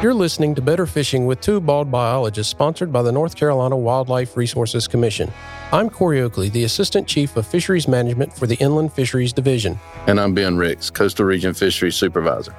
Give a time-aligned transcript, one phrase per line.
[0.00, 4.36] You're listening to Better Fishing with two bald biologists, sponsored by the North Carolina Wildlife
[4.36, 5.28] Resources Commission.
[5.72, 9.76] I'm Corey Oakley, the Assistant Chief of Fisheries Management for the Inland Fisheries Division.
[10.06, 12.54] And I'm Ben Ricks, Coastal Region Fisheries Supervisor.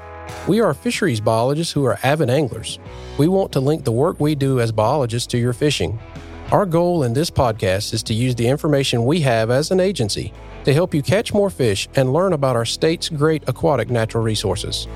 [0.50, 2.78] We are fisheries biologists who are avid anglers.
[3.18, 5.98] We want to link the work we do as biologists to your fishing.
[6.52, 10.34] Our goal in this podcast is to use the information we have as an agency
[10.66, 14.90] to help you catch more fish and learn about our state's great aquatic natural resources.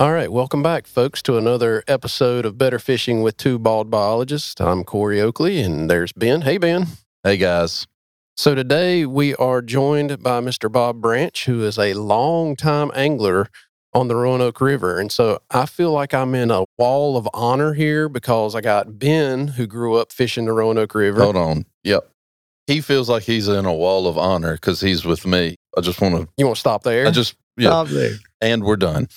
[0.00, 4.58] All right, welcome back, folks, to another episode of Better Fishing with Two Bald Biologists.
[4.58, 6.40] I'm Corey Oakley, and there's Ben.
[6.40, 6.86] Hey, Ben.
[7.22, 7.86] Hey, guys.
[8.34, 10.72] So today we are joined by Mr.
[10.72, 13.50] Bob Branch, who is a longtime angler
[13.92, 14.98] on the Roanoke River.
[14.98, 18.98] And so I feel like I'm in a wall of honor here because I got
[18.98, 21.20] Ben, who grew up fishing the Roanoke River.
[21.22, 21.66] Hold on.
[21.84, 22.10] Yep.
[22.66, 25.56] He feels like he's in a wall of honor because he's with me.
[25.76, 26.26] I just want to.
[26.38, 27.06] You want to stop there?
[27.06, 27.34] I just.
[27.58, 27.68] Yeah.
[27.68, 28.12] Stop there.
[28.40, 29.08] And we're done.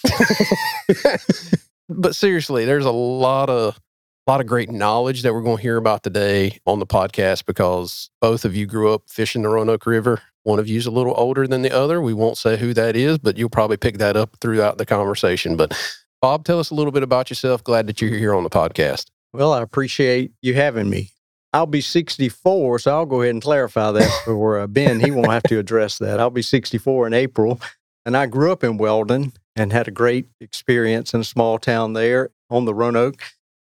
[1.89, 3.79] but seriously, there's a lot of
[4.25, 7.45] a lot of great knowledge that we're going to hear about today on the podcast
[7.45, 10.21] because both of you grew up fishing the Roanoke River.
[10.43, 12.01] One of you's a little older than the other.
[12.01, 15.57] We won't say who that is, but you'll probably pick that up throughout the conversation.
[15.57, 15.73] But
[16.21, 17.63] Bob, tell us a little bit about yourself.
[17.63, 19.07] Glad that you're here on the podcast.
[19.33, 21.11] Well, I appreciate you having me.
[21.53, 24.99] I'll be 64, so I'll go ahead and clarify that for uh, Ben.
[24.99, 26.19] He won't have to address that.
[26.19, 27.59] I'll be 64 in April.
[28.05, 31.93] And I grew up in Weldon and had a great experience in a small town
[31.93, 33.21] there on the Roanoke.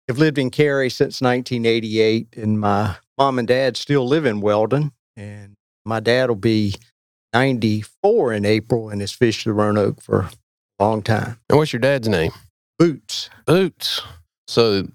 [0.10, 4.92] I've lived in Cary since 1988, and my mom and dad still live in Weldon.
[5.16, 6.76] And my dad will be
[7.34, 10.32] 94 in April and has fished the Roanoke for a
[10.84, 11.40] long time.
[11.50, 12.32] And what's your dad's name?
[12.78, 13.30] Boots.
[13.46, 14.02] Boots.
[14.48, 14.88] So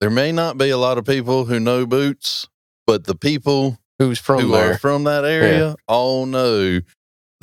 [0.00, 2.48] there may not be a lot of people who know Boots,
[2.86, 4.72] but the people Who's from who there?
[4.72, 6.80] are from that area all know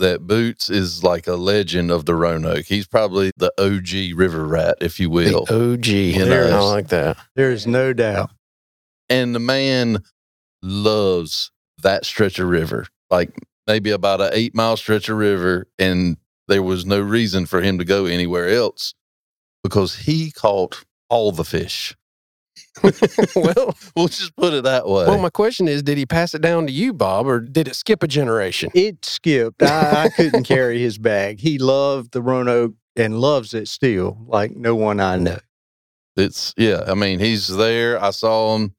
[0.01, 2.65] that Boots is like a legend of the Roanoke.
[2.65, 5.45] He's probably the OG river rat, if you will.
[5.45, 5.87] The OG.
[5.87, 6.59] You There, know.
[6.59, 7.17] I like that.
[7.35, 8.29] There's no doubt.
[9.09, 10.03] and the man
[10.61, 13.31] loves that stretch of river like
[13.67, 17.77] maybe about a eight mile stretch of river and there was no reason for him
[17.79, 18.93] to go anywhere else
[19.63, 21.95] because he caught all the fish
[23.35, 26.41] well, we'll just put it that way well, my question is, did he pass it
[26.41, 28.69] down to you, Bob, or did it skip a generation?
[28.73, 29.61] It skipped.
[29.61, 31.39] I, I couldn't carry his bag.
[31.41, 35.37] He loved the Roanoke and loves it still, like no one I know.
[36.17, 38.75] it's yeah i mean he's there i saw him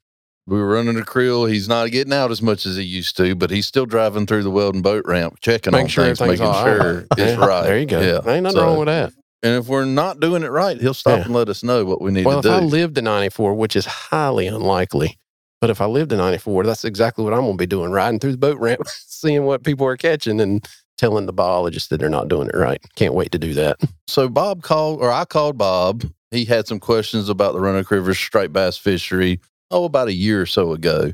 [0.46, 3.34] we were running the creel he's not getting out as much as he used to
[3.34, 6.40] but he's still driving through the weldon boat ramp checking Make on sure things everything's
[6.40, 6.82] making all right.
[6.82, 8.00] sure it's Yeah, right There you go.
[8.00, 9.12] yeah Ain't nothing So- wrong with that.
[9.42, 11.24] And if we're not doing it right he'll stop Yeah.
[11.24, 12.48] and let us know what we need Well, to do.
[12.50, 15.18] Well, if I lived in 94, which is highly unlikely,
[15.60, 18.18] but if I lived in 94, that's exactly what I'm going to be doing riding
[18.20, 20.66] through the boat ramp, seeing what people are catching and
[20.98, 22.80] telling the biologists that they're not doing it right.
[22.96, 23.76] Can't wait to do that.
[24.08, 26.04] So Bob called, or I called Bob.
[26.30, 30.40] He had some questions about the Roanoke River striped bass fishery, oh, about a year
[30.42, 31.12] or so ago.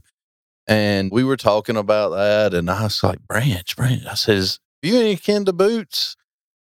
[0.67, 2.55] And we were talking about that.
[2.55, 4.05] And I was like, Branch, Branch.
[4.07, 6.17] I says, you any kin to boots?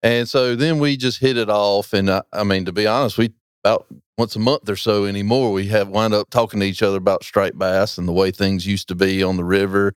[0.04, 1.94] And so then we just hit it off.
[1.94, 3.32] And I, I mean, to be honest, we
[3.64, 3.88] about
[4.18, 7.24] once a month or so anymore, we have wind up talking to each other about
[7.24, 9.94] striped bass and the way things used to be on the river.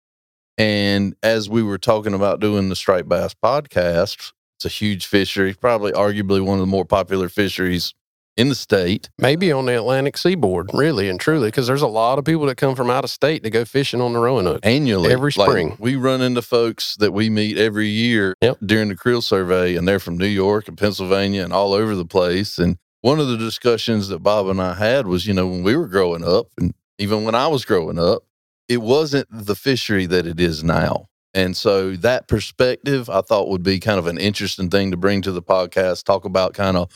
[0.56, 5.54] And as we were talking about doing the striped bass podcast, it's a huge fishery,
[5.54, 7.94] probably arguably one of the more popular fisheries
[8.38, 9.10] in the state.
[9.18, 12.56] Maybe on the Atlantic seaboard, really and truly, because there's a lot of people that
[12.56, 14.60] come from out of state to go fishing on the Roanoke.
[14.64, 15.76] Annually, Every Like, spring.
[15.78, 18.58] we run into folks that we meet every year Yep.
[18.64, 22.06] during the creel survey, and they're from New York and Pennsylvania and all over the
[22.06, 22.58] place.
[22.58, 25.76] And one of the discussions that Bob and I had was, you know, when we
[25.76, 28.22] were growing up, and even when I was growing up,
[28.68, 31.06] it wasn't the fishery that it is now.
[31.34, 35.22] And so that perspective I thought would be kind of an interesting thing to bring
[35.22, 36.88] to the podcast, talk about kind of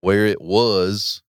[0.00, 1.22] where it was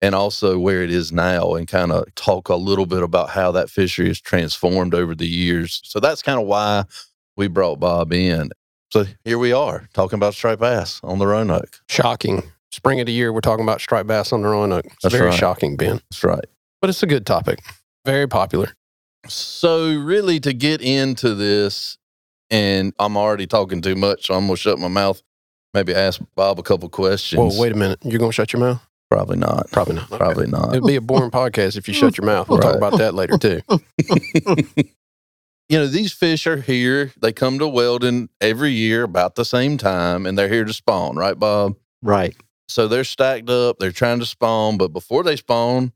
[0.00, 3.50] and also where it is now and kind of talk a little bit about how
[3.52, 5.80] that fishery has transformed over the years.
[5.84, 6.84] So that's kind of why
[7.36, 8.50] we brought Bob in.
[8.92, 11.80] So here we are talking about striped bass on the Roanoke.
[11.88, 12.42] Shocking.
[12.70, 14.84] Spring of the year, we're talking about striped bass on the Roanoke.
[14.86, 15.38] It's That's very right.
[15.38, 16.44] shocking, Ben, That's right.
[16.80, 17.60] but it's a good topic.
[18.04, 18.68] Very popular.
[19.26, 21.98] So really to get into this,
[22.50, 25.22] and I'm already talking too much, so I'm gonna shut my mouth.
[25.74, 27.56] Maybe ask Bob a couple questions.
[27.56, 27.98] Whoa, wait a minute.
[28.02, 28.86] You're going to shut your mouth?
[29.10, 29.70] Probably not.
[29.70, 30.06] Probably not.
[30.06, 30.18] Okay.
[30.18, 30.74] Probably not.
[30.74, 32.48] It'd be a boring podcast if you shut your mouth.
[32.48, 33.60] We'll talk about that later too.
[35.68, 37.12] you know, these fish are here.
[37.20, 41.16] They come to Weldon every year about the same time, and they're here to spawn,
[41.16, 41.76] right, Bob?
[42.02, 42.36] Right.
[42.68, 43.78] So they're stacked up.
[43.78, 45.92] They're trying to spawn, but before they spawn,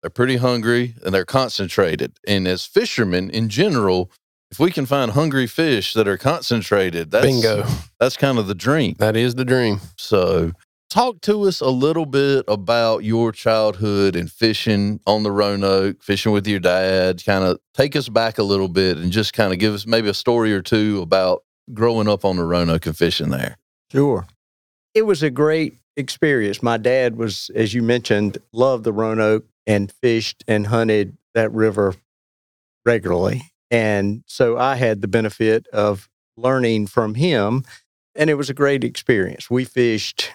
[0.00, 2.18] they're pretty hungry and they're concentrated.
[2.26, 4.10] And as fishermen in general,
[4.52, 7.66] if we can find hungry fish that are concentrated, that's Bingo.
[7.98, 8.94] That's kind of the dream.
[8.98, 9.80] That is the dream.
[9.96, 10.52] So,
[10.90, 16.32] talk to us a little bit about your childhood and fishing on the Roanoke, fishing
[16.32, 17.24] with your dad.
[17.24, 20.10] Kind of take us back a little bit and just kind of give us maybe
[20.10, 23.56] a story or two about growing up on the Roanoke and fishing there.
[23.90, 24.26] Sure.
[24.92, 26.62] It was a great experience.
[26.62, 31.94] My dad was, as you mentioned, loved the Roanoke and fished and hunted that river
[32.84, 33.51] regularly.
[33.72, 37.64] And so I had the benefit of learning from him,
[38.14, 39.50] and it was a great experience.
[39.50, 40.30] We fished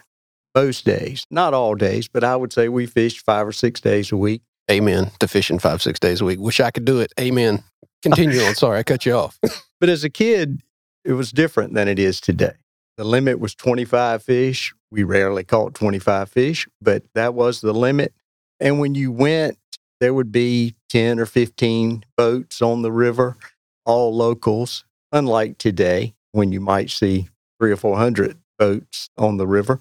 [0.56, 4.12] most days, not all days, but I would say we fished five or six days
[4.12, 4.42] a week.
[4.72, 6.40] Amen to fishing five, six days a week.
[6.40, 7.14] Wish I could do it.
[7.20, 7.64] Amen.
[8.02, 8.56] Continue on.
[8.56, 9.40] Sorry, I cut you off.
[9.80, 10.64] But as a kid,
[11.06, 12.56] it was different than it is today.
[12.98, 14.74] The limit was 25 fish.
[14.90, 18.12] We rarely caught 25 fish, but that was the limit.
[18.60, 19.60] And when you went,
[20.00, 23.38] there would be 10 or 15 boats on the river,
[23.86, 27.30] all locals, unlike today when you might see
[27.60, 29.80] three or 400 boats on the river.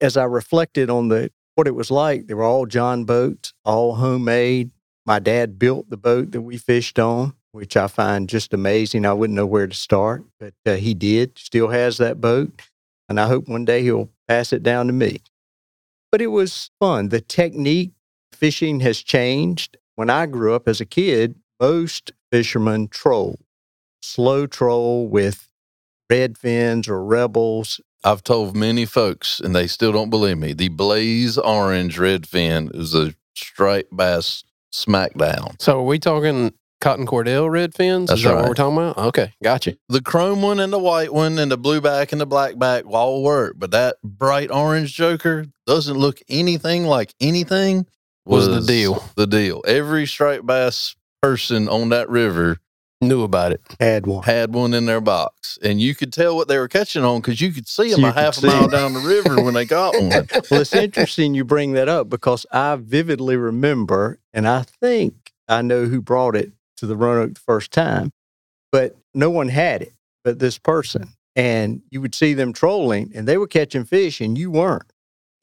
[0.00, 3.96] As I reflected on the what it was like, they were all John boats, all
[3.96, 4.70] homemade.
[5.04, 9.04] My dad built the boat that we fished on, which I find just amazing.
[9.04, 12.62] I wouldn't know where to start, but uh, he did, still has that boat.
[13.08, 15.18] And I hope one day he'll pass it down to me.
[16.12, 17.08] But it was fun.
[17.08, 17.92] The technique
[18.32, 19.76] fishing has changed.
[19.94, 23.38] When I grew up as a kid, most fishermen troll,
[24.00, 25.48] slow troll with
[26.10, 27.80] red fins or rebels.
[28.04, 30.52] I've told many folks, and they still don't believe me.
[30.52, 35.60] The blaze orange red fin is a striped bass smackdown.
[35.60, 38.08] So are we talking cotton cordell red fins?
[38.08, 38.40] That's Is that right.
[38.42, 38.98] what we're talking about?
[39.08, 39.76] Okay, gotcha.
[39.88, 42.84] The chrome one and the white one and the blue back and the black back
[42.86, 47.86] all work, but that bright orange joker doesn't look anything like anything.
[48.28, 49.04] Was the deal.
[49.16, 49.62] The deal.
[49.66, 52.58] Every striped bass person on that river
[53.00, 53.60] Knew about it.
[53.78, 54.24] Had one.
[54.24, 57.40] had one in their box, and you could tell what they were catching on because
[57.40, 58.70] you could see them you a half a see mile 'em.
[58.70, 60.08] down the river when they got one.
[60.50, 65.62] well, it's interesting you bring that up because I vividly remember, and I think I
[65.62, 68.10] know who brought it to the Roanoke the first time,
[68.72, 69.92] but no one had it
[70.24, 71.10] but this person.
[71.36, 74.92] And you would see them trolling and they were catching fish and you weren't.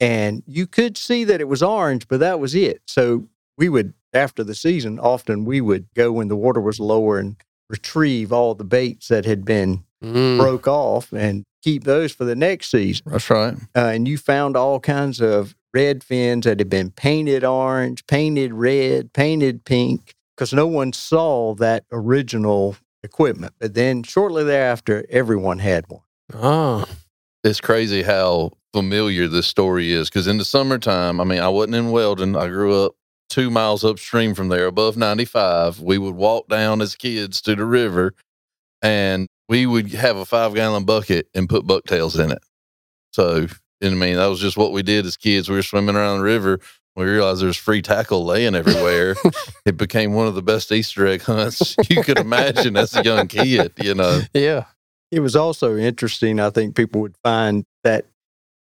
[0.00, 2.82] And you could see that it was orange, but that was it.
[2.86, 7.18] So we would, after the season, often we would go when the water was lower
[7.18, 7.36] and
[7.70, 10.36] retrieve all the baits that had been Mm.
[10.36, 13.54] broke off and keep those for the next season That's right.
[13.74, 18.52] uh, and you found all kinds of red fins that had been painted orange, painted
[18.52, 23.54] red, painted pink, because no one saw that original equipment.
[23.58, 26.02] But then shortly thereafter, everyone had one.
[26.34, 26.84] Ah,
[27.46, 31.76] it's crazy how familiar this story is because in the summertime, I mean, I wasn't
[31.76, 32.36] in Weldon.
[32.36, 32.94] I grew up
[33.28, 35.80] two miles upstream from there, above 95.
[35.80, 38.14] We would walk down as kids to the river
[38.82, 42.42] and we would have a five gallon bucket and put bucktails in it.
[43.12, 43.46] So,
[43.82, 45.48] I mean, that was just what we did as kids.
[45.48, 46.60] We were swimming around the river.
[46.96, 49.14] We realized there was free tackle laying everywhere.
[49.66, 53.28] it became one of the best Easter egg hunts you could imagine as a young
[53.28, 54.22] kid, you know.
[54.34, 54.64] yeah.
[55.10, 56.40] It was also interesting.
[56.40, 58.06] I think people would find that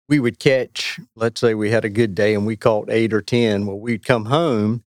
[0.08, 3.22] we would catch, let's say we had a good day and we caught eight or
[3.22, 3.66] 10.
[3.66, 4.84] Well, we'd come home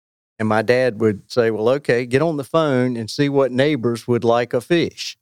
[0.41, 4.07] and my dad would say, Well, okay, get on the phone and see what neighbors
[4.07, 5.15] would like a fish.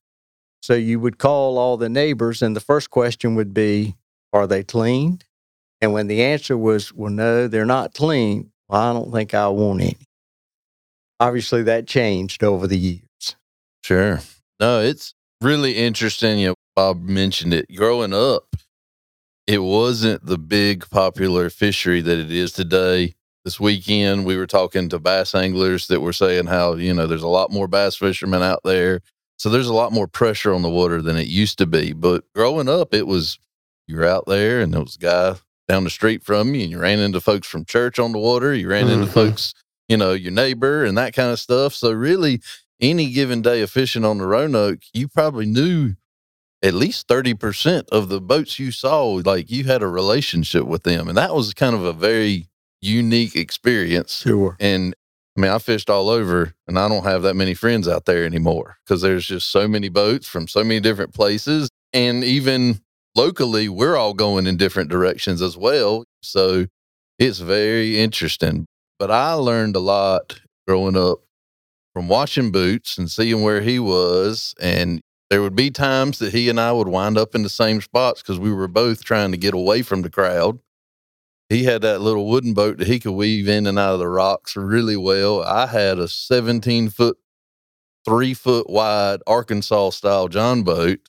[0.61, 3.95] So you would call all the neighbors, and the first question would be,
[4.31, 5.25] Are they cleaned?
[5.81, 9.49] And when the answer was, Well, no, they're not clean, well, I don't think I
[9.49, 9.97] want any.
[11.19, 13.35] Obviously, that changed over the years.
[13.83, 14.21] Sure.
[14.61, 16.39] No, it's really interesting.
[16.39, 17.73] You know, Bob mentioned it.
[17.75, 18.55] Growing up,
[19.47, 23.15] it wasn't the big popular fishery that it is today.
[23.45, 27.23] This weekend, we were talking to bass anglers that were saying how, you know, there's
[27.23, 29.01] a lot more bass fishermen out there.
[29.37, 31.93] So there's a lot more pressure on the water than it used to be.
[31.93, 33.39] But growing up, it was
[33.87, 35.35] you're out there and there was a guy
[35.69, 38.53] down the street from you and you ran into folks from church on the water.
[38.53, 39.13] You ran into Mhm.
[39.13, 39.53] folks,
[39.87, 41.73] you know, your neighbor and that kind of stuff.
[41.73, 42.41] So really,
[42.81, 45.95] any given day of fishing on the Roanoke, you probably knew
[46.61, 51.07] at least 30% of the boats you saw, like you had a relationship with them.
[51.07, 52.47] And that was kind of a very
[52.81, 54.21] unique experience.
[54.21, 54.55] Sure.
[54.59, 54.93] And
[55.37, 58.25] I mean, I fished all over and I don't have that many friends out there
[58.25, 61.69] anymore because there's just so many boats from so many different places.
[61.93, 62.81] And even
[63.15, 66.03] locally, we're all going in different directions as well.
[66.21, 66.65] So
[67.17, 68.65] it's very interesting.
[68.97, 71.19] But I learned a lot growing up
[71.93, 74.53] from watching Boots and seeing where he was.
[74.59, 77.81] And there would be times that he and I would wind up in the same
[77.81, 80.59] spots because we were both trying to get away from the crowd.
[81.49, 84.07] He had that little wooden boat that he could weave in and out of the
[84.07, 85.41] rocks really well.
[85.43, 87.17] I had a 17 foot,
[88.05, 90.99] three foot wide Arkansas style John boat,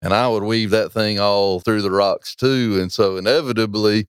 [0.00, 2.78] and I would weave that thing all through the rocks too.
[2.80, 4.06] And so inevitably,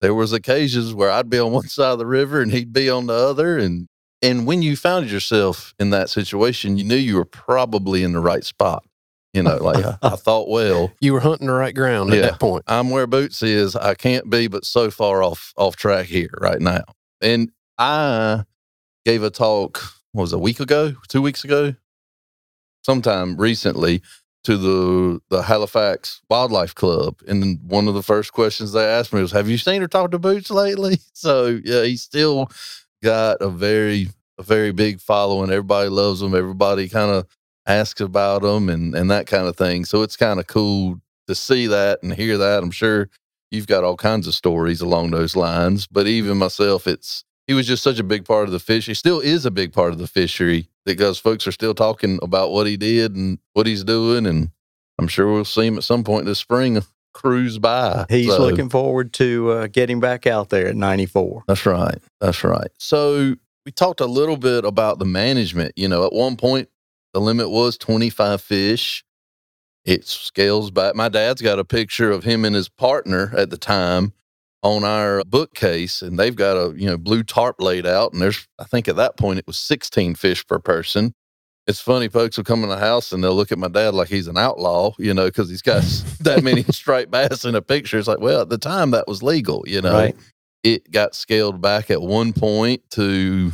[0.00, 2.90] there was occasions where I'd be on one side of the river and he'd be
[2.90, 3.56] on the other.
[3.58, 3.88] And
[4.22, 8.20] and when you found yourself in that situation, you knew you were probably in the
[8.20, 8.84] right spot.
[9.32, 12.64] You know, like I thought, well, You were hunting the right ground at that point.
[12.66, 13.76] I'm where Boots is.
[13.76, 16.82] I can't be but so far off off track here right now.
[17.20, 18.44] And I
[19.04, 19.80] gave a talk,
[20.12, 21.74] what was it, a week ago, two weeks ago,
[22.84, 24.02] sometime recently
[24.44, 27.20] to the the Halifax Wildlife Club.
[27.28, 30.12] And one of the first questions they asked me was, Have you seen or talked
[30.12, 30.98] to Boots lately?
[31.12, 32.50] So yeah, he's still
[33.02, 35.50] got a very a very big following.
[35.50, 36.34] Everybody loves him.
[36.34, 37.26] Everybody kind of
[37.66, 39.84] asks about him and and that kind of thing.
[39.84, 42.62] So it's kind of cool to see that and hear that.
[42.62, 43.08] I'm sure
[43.50, 45.86] you've got all kinds of stories along those lines.
[45.86, 48.86] But even myself, it's he was just such a big part of the fish.
[48.86, 52.52] He still is a big part of the fishery because folks are still talking about
[52.52, 54.26] what he did and what he's doing.
[54.26, 54.50] And
[54.98, 56.80] I'm sure we'll see him at some point this spring
[57.12, 58.06] cruise by.
[58.08, 61.44] He's So- looking forward to uh, getting back out there at 94.
[61.46, 61.98] that's right.
[62.20, 62.68] That's right.
[62.78, 63.34] So
[63.66, 65.72] we talked a little bit about the management.
[65.76, 66.68] You know, at one point,
[67.12, 69.04] the limit was 25 fish.
[69.84, 70.94] It scales back.
[70.94, 74.12] My dad's got a picture of him and his partner at the time
[74.62, 78.12] on our bookcase, and they've got a you know blue tarp laid out.
[78.12, 81.14] And there's, I think at that point, it was 16 fish per person.
[81.66, 84.08] It's funny, folks will come in the house and they'll look at my dad like
[84.08, 85.82] he's an outlaw, you know, because he's got
[86.20, 87.98] that many striped bass in a picture.
[87.98, 90.16] It's like, well, at the time that was legal, you know Right.
[90.64, 93.52] it got scaled back at one point to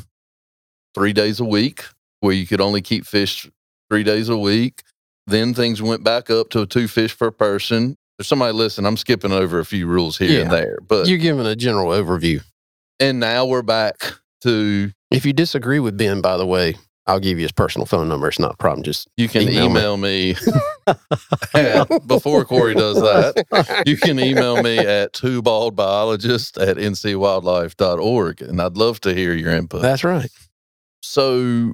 [0.94, 1.84] three days a week,
[2.20, 3.50] where you could only keep fish
[3.90, 4.82] three days a week.
[5.26, 7.96] Then things went back up to two fish per person.
[8.16, 11.44] There's somebody listen, I'm skipping over a few rules here and there, but You're giving
[11.44, 12.42] a general overview.
[12.98, 16.76] and now we're back to If you disagree with Ben, by the way,
[17.08, 18.28] I'll give you his personal phone number.
[18.28, 18.82] It's not a problem.
[18.82, 19.70] Just you can Email me.
[19.70, 20.34] email me,
[21.54, 23.82] at- before Corey does that.
[23.86, 29.82] You can email me at twobaldbiologist at ncwildlife.org, and I'd love to hear your input.
[29.82, 30.30] That's right.
[31.02, 31.72] so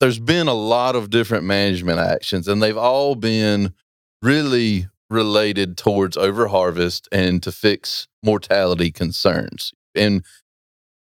[0.00, 3.72] there's been a lot of different management actions and they've all been
[4.20, 10.22] really related towards overharvest and to fix mortality concerns and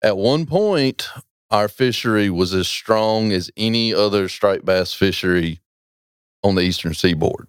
[0.03, 1.07] at one point
[1.53, 5.61] our fishery was as strong as any other striped bass fishery
[6.43, 7.47] on the eastern seaboard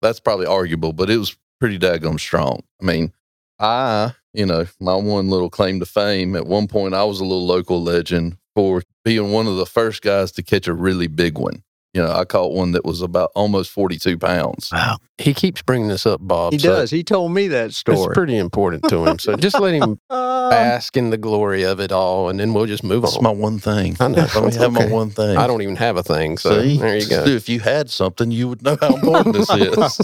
[0.00, 3.12] that's probably arguable but it was pretty daggone strong i mean
[3.58, 7.24] i you know my one little claim to fame at one point i was a
[7.24, 11.38] little local legend for being one of the first guys to catch a really big
[11.38, 11.62] one.
[11.92, 14.70] You know, I caught one that was about almost 42 pounds.
[14.72, 14.98] Wow.
[15.18, 16.52] He keeps bringing this up, Bob.
[16.52, 16.90] He so does.
[16.90, 17.98] He told me that story.
[17.98, 19.18] It's pretty important to him.
[19.18, 22.66] So just let him Uh, bask in the glory of it all, and then we'll
[22.66, 23.18] just move That's on.
[23.18, 23.96] It's my one thing.
[23.98, 24.16] I know.
[24.34, 25.36] Let me It's have my one thing.
[25.36, 26.38] I don't even have a thing.
[26.38, 26.78] So See?
[26.78, 27.24] there you go.
[27.24, 30.00] If you had something, you would know how important this is.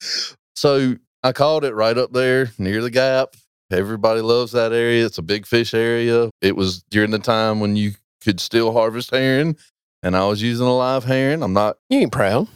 [0.54, 0.94] so
[1.24, 3.34] I called it right up there near the gap.
[3.70, 5.04] Everybody loves that area.
[5.04, 6.30] It's a big fish area.
[6.40, 7.92] It was during the time when you
[8.28, 9.56] could still harvest herring,
[10.02, 11.42] and I was using a live herring.
[11.42, 11.78] I'm not.
[11.88, 12.46] You ain't proud.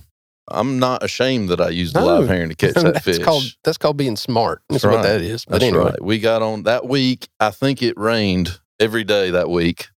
[0.48, 2.18] I'm not ashamed that I used a No.
[2.20, 3.24] live herring to catch that that's fish.
[3.24, 4.62] called that's called being smart.
[4.68, 5.46] That's, That's what that is.
[5.46, 6.02] But That's anyway, right.
[6.02, 7.28] We got on that week.
[7.40, 9.88] I think it rained every day that week,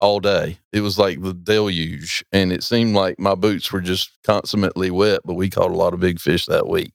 [0.00, 0.58] all day.
[0.72, 5.20] It was like the deluge, and it seemed like my boots were just consummately wet.
[5.26, 6.92] But we caught a lot of big fish that week,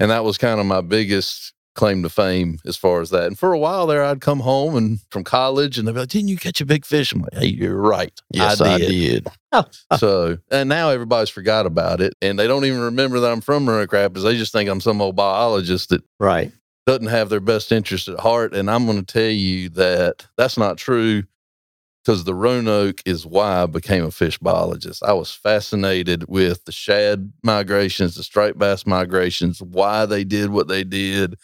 [0.00, 3.24] and that was kind of my biggest claim to fame as far as that.
[3.24, 6.08] And for a while there, I'd come home and from college, and they'd be like,
[6.08, 8.12] "Didn't you catch a big fish?" I'm like, "Hey, you're right.
[8.30, 9.28] yes, I did.
[9.98, 13.68] so, and now everybody's forgot about it, and they don't even remember that I'm from
[13.68, 14.24] Roanoke Rapids.
[14.24, 16.52] They just think I'm some old biologist that right.
[16.86, 18.54] doesn't have their best interest at heart.
[18.54, 21.24] And I'm going to tell you that that's not true
[22.04, 25.02] because the Roanoke is why I became a fish biologist.
[25.02, 30.68] I was fascinated with the shad migrations, the striped bass migrations, why they did what
[30.68, 31.36] they did.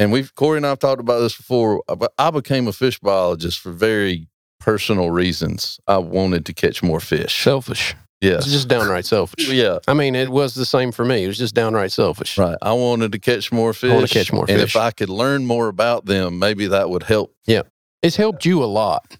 [0.00, 2.72] And we've, Corey and I have talked about this before, uh, but I became a
[2.72, 4.26] fish biologist for very
[4.58, 5.78] personal reasons.
[5.86, 7.42] I wanted to catch more fish.
[7.44, 7.94] Selfish.
[8.22, 8.44] Yes.
[8.44, 9.48] It's just downright selfish.
[9.52, 9.78] yeah.
[9.86, 11.24] I mean, it was the same for me.
[11.24, 12.36] It was just downright selfish.
[12.36, 12.56] Right.
[12.60, 13.92] I wanted to catch more fish.
[13.92, 14.74] wanna catch more And fish.
[14.74, 17.62] if I could learn more about them, maybe that would help Yeah.
[18.02, 19.18] It's helped you a lot.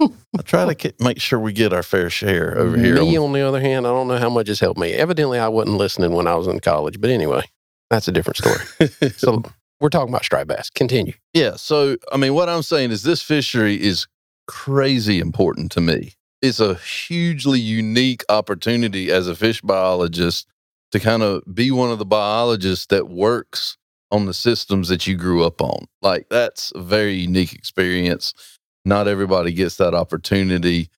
[0.00, 2.96] I try to make sure we get our fair share over here.
[2.96, 4.92] Me, on- on the other hand, I don't know how much it's helped me.
[4.92, 7.00] Evidently, I wasn't listening when I was in college.
[7.00, 7.42] But anyway,
[7.88, 8.90] that's a different story.
[9.16, 9.42] So
[9.80, 10.70] we're talking about striped bass.
[10.70, 11.12] Continue.
[11.34, 11.56] yeah.
[11.56, 14.06] So, I mean, what I'm saying is this fishery is
[14.46, 16.12] crazy important to me.
[16.42, 20.46] It's a hugely unique opportunity as a fish biologist
[20.92, 23.76] to kind of be one of the biologists that works
[24.12, 25.86] on the systems that you grew up on.
[26.00, 28.34] Like, that's a very unique experience.
[28.84, 30.88] Not everybody gets that opportunity.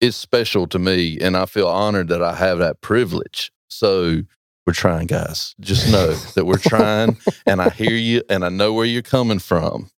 [0.00, 3.52] It's special to me, and I feel honored that I have that privilege.
[3.68, 4.22] So,
[4.66, 5.54] We're trying, guys.
[5.60, 9.38] Just know that we're trying, and I hear you, and I know where you're coming
[9.38, 9.90] from.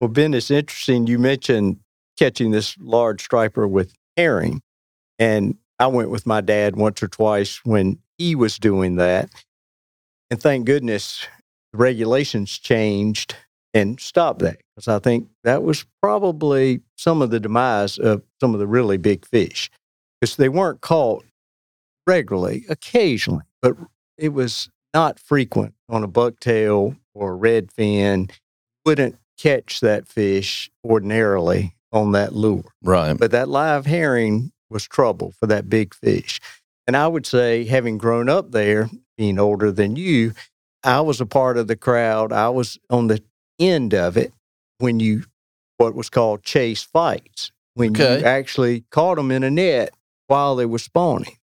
[0.00, 1.06] Well, Ben, it's interesting.
[1.06, 1.78] You mentioned
[2.18, 4.62] catching this large striper with herring,
[5.18, 9.28] and I went with my dad once or twice when he was doing that.
[10.30, 11.26] And thank goodness
[11.72, 13.36] the regulations changed
[13.74, 18.54] and stopped that because I think that was probably some of the demise of some
[18.54, 19.70] of the really big fish
[20.20, 21.24] because they weren't caught
[22.06, 23.76] regularly, occasionally, but
[24.18, 28.30] it was not frequent on a bucktail or a redfin.
[28.84, 32.64] Wouldn't catch that fish ordinarily on that lure.
[32.82, 33.14] Right.
[33.18, 36.40] But that live herring was trouble for that big fish.
[36.86, 40.32] And I would say, having grown up there, being older than you,
[40.84, 42.32] I was a part of the crowd.
[42.32, 43.22] I was on the
[43.58, 44.32] end of it
[44.78, 45.24] when you,
[45.78, 48.20] what was called chase fights, when Okay.
[48.20, 49.92] you actually caught them in a net
[50.28, 51.36] while they were spawning,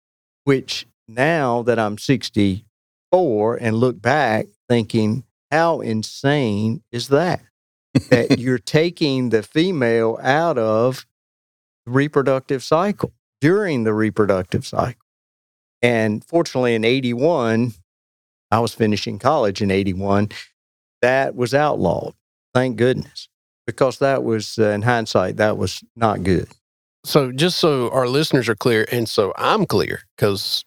[0.44, 7.42] which now that I'm 64 and look back thinking, how insane is that?
[8.10, 11.06] that you're taking the female out of
[11.86, 15.02] the reproductive cycle during the reproductive cycle.
[15.82, 17.74] And fortunately, in 81,
[18.52, 20.30] I was finishing college in 81,
[21.02, 22.14] that was outlawed.
[22.54, 23.28] Thank goodness.
[23.66, 26.48] Because that was, uh, in hindsight, that was not good.
[27.04, 30.64] So, just so our listeners are clear, and so I'm clear because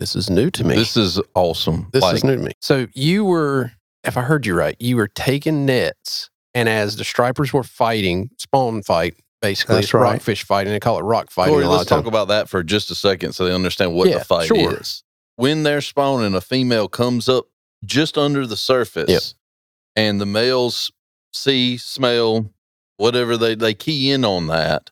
[0.00, 0.74] this is new to me.
[0.74, 1.88] This is awesome.
[1.92, 2.52] This Like, is new to me.
[2.60, 3.70] So, you were,
[4.02, 8.30] if I heard you right, you were taking nets, and as the stripers were fighting,
[8.38, 10.14] spawn fight, basically, That's it's right.
[10.14, 10.72] rockfish fighting.
[10.72, 11.54] They call it rock fighting.
[11.54, 13.94] Corey, a lot let's of talk about that for just a second so they understand
[13.94, 14.74] what Yeah, the fight sure.
[14.80, 15.04] is.
[15.36, 17.46] When they're spawning, a female comes up
[17.84, 19.22] just under the surface, Yep.
[19.96, 20.90] and the males
[21.32, 22.50] see, smell,
[22.96, 24.90] whatever they, they key in on that.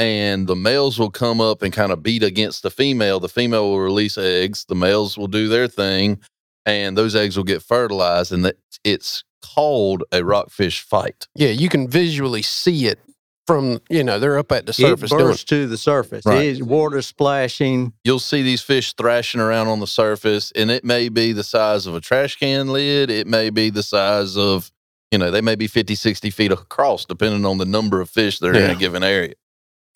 [0.00, 3.20] And the males will come up and kind of beat against the female.
[3.20, 4.64] The female will release eggs.
[4.64, 6.20] The males will do their thing,
[6.64, 8.32] and those eggs will get fertilized.
[8.32, 11.28] And that it's called a rockfish fight.
[11.34, 12.98] Yeah, you can visually see it
[13.46, 16.24] from, you know, they're up at the surface it doing bursts to the surface.
[16.24, 16.44] Right.
[16.44, 17.92] It is water splashing.
[18.04, 21.86] you'll see these fish thrashing around on the surface and it may be the size
[21.86, 24.70] of a trash can lid it may be the size of
[25.10, 28.38] you know they may be 50 60 feet across depending on the number of fish
[28.38, 29.34] that are in a given area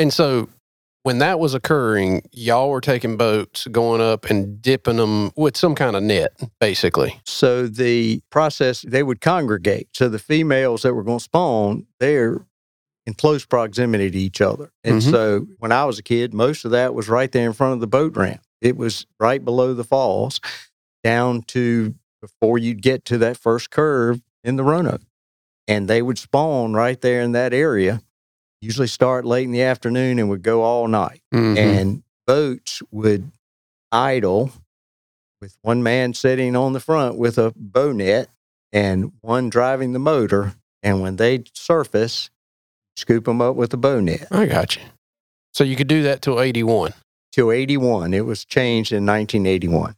[0.05, 0.51] And so
[1.03, 5.75] when that was occurring, y'all were taking boats, going up and dipping them with some
[5.75, 7.19] kind of net, basically.
[7.25, 9.89] So the process, they would congregate.
[9.95, 12.45] So the females that were going to spawn, they're
[13.07, 14.73] in close proximity to each other.
[14.85, 15.11] And Mhm.
[15.11, 17.81] so when I was a kid, most of that was right there in front of
[17.81, 18.43] the boat ramp.
[18.61, 20.39] It was right below the falls,
[21.03, 25.01] down to before you'd get to that first curve in the Roanoke.
[25.67, 28.03] And they would spawn right there in that area,
[28.65, 31.57] usually start late in the afternoon and would go all night Mhm.
[31.59, 33.31] and boats would
[33.93, 34.51] idle
[35.41, 38.29] with one man sitting on the front with a bow net
[38.73, 40.55] and one driving the motor.
[40.83, 42.31] And when they surface,
[42.97, 44.27] scoop them up with a bow net.
[44.31, 44.83] I got you.
[45.53, 46.93] So you could do that till 81.
[47.33, 49.95] Till 81, it was changed in 1981.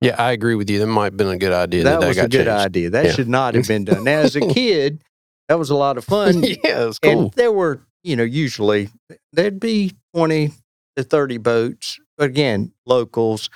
[0.00, 0.78] Yeah, I agree with you.
[0.78, 1.84] That might have been a good idea.
[1.84, 2.48] That, that that was a good changed.
[2.48, 2.90] idea.
[2.90, 3.12] That Yeah.
[3.12, 4.04] should not have been done.
[4.04, 5.00] Now, as a kid,
[5.48, 6.42] that was a lot of fun.
[6.42, 6.56] yeah,
[6.88, 7.32] it's And cool.
[7.36, 8.88] there were, you know, usually
[9.32, 10.52] there'd be 20
[10.96, 11.98] to 30 boats.
[12.16, 13.50] But again, locals.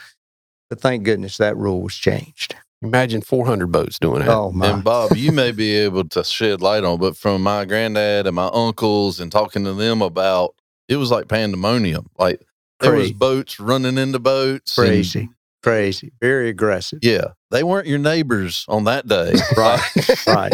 [0.69, 2.55] But thank goodness that rule was changed.
[2.83, 4.29] Imagine 400 boats doing that.
[4.29, 4.69] Oh, my.
[4.71, 8.35] and bob you may be able to shed light on but from my granddad and
[8.35, 10.55] my uncles and talking to them about
[10.89, 12.41] it was like pandemonium like
[12.81, 15.29] there was boats running into boats and- crazy,
[15.63, 17.01] crazy, very aggressive.
[17.03, 20.53] yeah they weren't your neighbors on that day Right, right.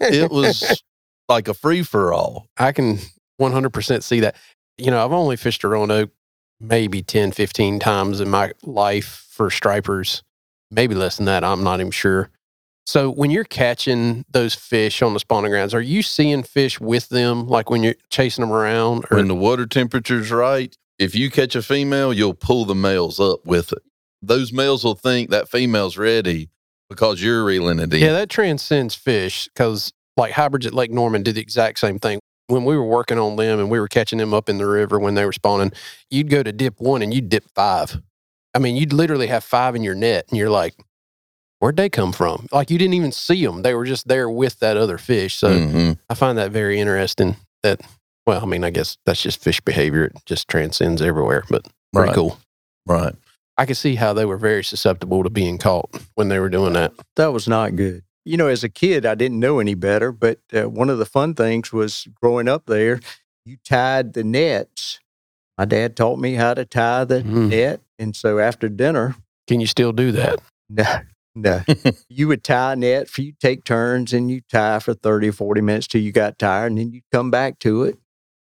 [0.00, 0.82] it was
[1.28, 2.98] like a free-for-all I can
[3.40, 4.36] 100% see that.
[4.76, 6.10] You know, I've only fished a Roanoke
[6.60, 10.22] maybe 10, 15 times in my life for stripers,
[10.70, 11.44] maybe less than that.
[11.44, 12.30] I'm not even sure.
[12.86, 17.10] So when you're catching those fish on the spawning grounds, are you seeing fish with
[17.10, 19.04] them, like when you're chasing them around?
[19.10, 23.20] Or when the water temperature's right, if you catch a female, you'll pull the males
[23.20, 23.82] up with it.
[24.22, 26.48] Those males will think that female's ready
[26.88, 28.00] because you're reeling it in.
[28.00, 32.18] yeah, that transcends fish because like hybrids at Lake Norman did the exact same thing.
[32.48, 34.98] When we were working on them and we were catching them up in the river
[34.98, 35.72] when they were spawning,
[36.10, 37.96] you'd go to dip one and you'd dip five.
[38.54, 40.74] I mean, you'd literally have five in your net and you're like,
[41.60, 42.46] where'd they come from?
[42.52, 43.62] Like you didn't even see them.
[43.62, 45.34] They were just there with that other fish.
[45.36, 45.98] So Mhm.
[46.08, 47.80] I find that very interesting that,
[48.26, 50.04] well, I mean, I guess that's just fish behavior.
[50.04, 52.14] It just transcends everywhere, but pretty Right.
[52.14, 52.38] cool.
[52.86, 53.14] Right.
[53.58, 56.72] I could see how they were very susceptible to being caught when they were doing
[56.74, 56.92] that.
[57.16, 58.02] That was not good.
[58.28, 61.06] You know, as a kid, I didn't know any better, but uh, one of the
[61.06, 63.00] fun things was growing up there,
[63.46, 65.00] you tied the nets.
[65.56, 67.48] My dad taught me how to tie the Mm.
[67.48, 67.80] net.
[67.98, 70.40] And so after dinner, Can you still do that?
[70.68, 70.84] No,
[71.34, 71.62] no.
[72.10, 75.32] you would tie a net for you take turns and you tie for 30 or
[75.32, 77.96] 40 minutes till you got tired and then you come back to it,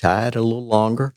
[0.01, 1.15] tie it a little longer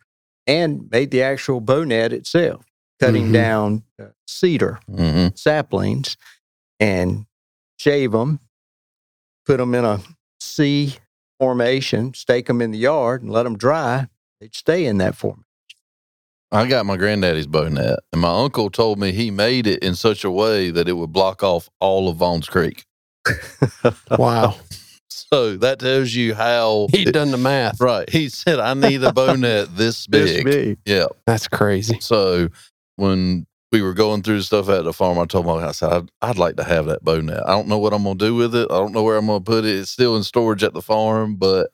[0.48, 2.66] and made the actual bow net itself,
[3.02, 3.34] cutting Mhm.
[3.34, 6.16] down uh, cedar hmm saplings
[6.80, 7.26] and
[7.78, 8.40] shave them,
[9.46, 10.00] put them in a
[10.40, 10.96] C
[11.40, 14.08] formation, stake them in the yard and let them dry.
[14.40, 15.44] They'd stay in that formation.
[16.52, 19.96] I got my granddaddy's bow net, and my uncle told me he made it in
[19.96, 22.86] such a way that it would block off all of Vaughn's Creek.
[24.18, 24.56] Wow.
[25.10, 26.88] So that tells you how.
[26.92, 27.80] He'd done the math.
[27.82, 28.10] right.
[28.10, 30.26] He said, I need a bow net this big.
[30.26, 30.78] This big.
[30.86, 31.08] Yeah.
[31.26, 32.00] That's crazy.
[32.00, 32.50] So
[32.98, 36.10] when we were going through stuff at the farm, I told my I said, I'd,
[36.22, 37.44] I'd like to have that bow net.
[37.46, 38.72] I don't know what I'm going to do with it.
[38.72, 39.76] I don't know where I'm going to put it.
[39.76, 41.72] It's still in storage at the farm, but.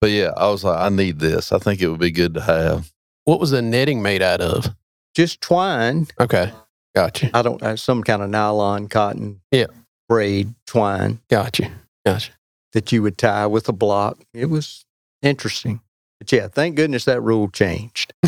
[0.00, 1.50] But yeah, I was like, I need this.
[1.50, 2.92] I think it would be good to have.
[3.24, 4.66] What was the netting made out of?
[5.14, 6.06] Just twine.
[6.20, 6.52] Okay.
[6.94, 7.30] Gotcha.
[7.32, 9.66] I don't uh, some kind of nylon, cotton, Yeah.
[10.08, 11.70] braid twine Gotcha.
[12.04, 12.32] Gotcha.
[12.74, 14.18] that you would tie with a block.
[14.34, 14.84] It was
[15.22, 15.80] interesting.
[16.20, 18.12] But yeah, thank goodness that rule changed.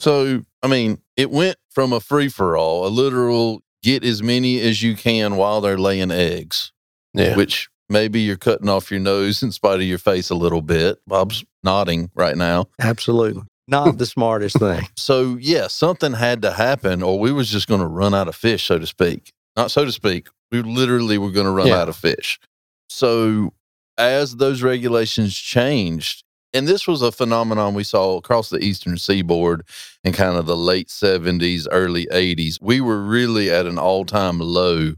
[0.00, 4.60] So, I mean, it went from a free for all, a literal get as many
[4.60, 6.72] as you can while they're laying eggs,
[7.12, 7.36] Yeah.
[7.36, 10.98] which maybe you're cutting off your nose in spite of your face a little bit.
[11.06, 12.66] Bob's nodding right now.
[12.80, 13.42] Absolutely.
[13.68, 14.88] Not the smartest thing.
[14.96, 18.34] So, yeah, something had to happen or we was just going to run out of
[18.36, 19.32] fish, so to speak.
[19.56, 20.28] Not so to speak.
[20.50, 21.80] We literally were going to run Yeah.
[21.80, 22.38] out of fish.
[22.88, 23.52] So,
[23.98, 26.23] as those regulations changed,
[26.54, 29.66] and this was a phenomenon we saw across the eastern seaboard
[30.04, 32.58] in kind of the late 70s, early 80s.
[32.62, 34.94] We were really at an all time low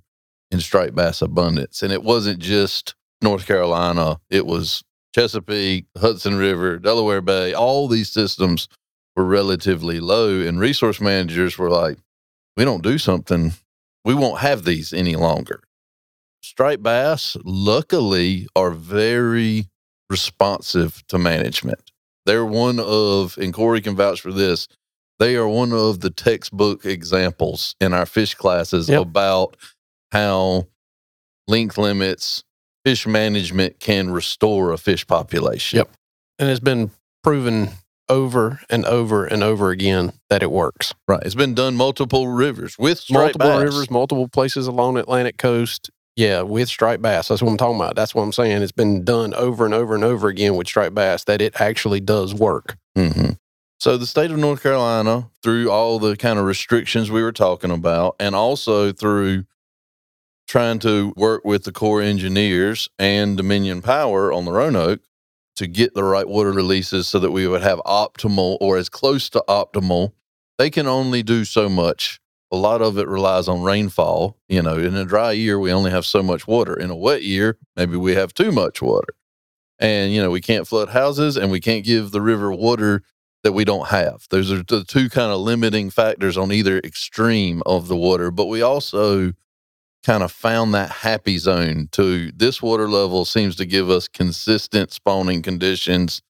[0.50, 1.82] in striped bass abundance.
[1.82, 8.10] And it wasn't just North Carolina, it was Chesapeake, Hudson River, Delaware Bay, all these
[8.10, 8.68] systems
[9.16, 10.40] were relatively low.
[10.40, 11.96] And resource managers were like,
[12.56, 13.54] we don't do something,
[14.04, 15.62] we won't have these any longer.
[16.42, 19.68] Striped bass, luckily, are very
[20.10, 21.90] responsive to management.
[22.26, 24.68] They're one of, and Corey can vouch for this,
[25.18, 29.02] they are one of the textbook examples in our fish classes Yep.
[29.02, 29.56] about
[30.12, 30.66] how
[31.48, 32.44] length limits,
[32.84, 35.78] fish management can restore a fish population.
[35.78, 35.90] Yep.
[36.38, 36.90] And it's been
[37.22, 37.70] proven
[38.08, 40.92] over and over and over again that it works.
[41.08, 41.22] Right.
[41.24, 43.62] It's been done multiple rivers with multiple bass.
[43.62, 45.90] rivers, multiple places along the Atlantic coast.
[46.16, 47.28] Yeah, with striped bass.
[47.28, 47.94] That's what I'm talking about.
[47.94, 48.62] That's what I'm saying.
[48.62, 52.00] It's been done over and over and over again with striped bass that it actually
[52.00, 52.76] does work.
[52.96, 53.32] hmm
[53.78, 57.70] So the state of North Carolina, through all the kind of restrictions we were talking
[57.70, 59.44] about, and also through
[60.48, 65.00] trying to work with the Corps engineers and Dominion Power on the Roanoke
[65.56, 69.28] to get the right water releases so that we would have optimal or as close
[69.30, 70.12] to optimal.
[70.58, 72.20] They can only do so much.
[72.52, 74.38] A lot of it relies on rainfall.
[74.48, 76.74] You know, in a dry year, we only have so much water.
[76.74, 79.14] In a wet year, maybe we have too much water.
[79.78, 83.02] And, you know, we can't flood houses and we can't give the river water
[83.42, 84.26] that we don't have.
[84.30, 88.30] Those are the two kind of limiting factors on either extreme of the water.
[88.30, 89.32] But we also
[90.04, 94.92] kind of found that happy zone to this water level seems to give us consistent
[94.92, 96.22] spawning conditions.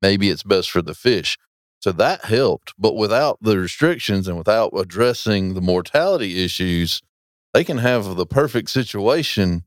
[0.00, 1.38] Maybe it's best for the fish.
[1.82, 2.74] So that helped.
[2.78, 7.02] But without the restrictions and without addressing the mortality issues,
[7.52, 9.64] they can have the perfect situation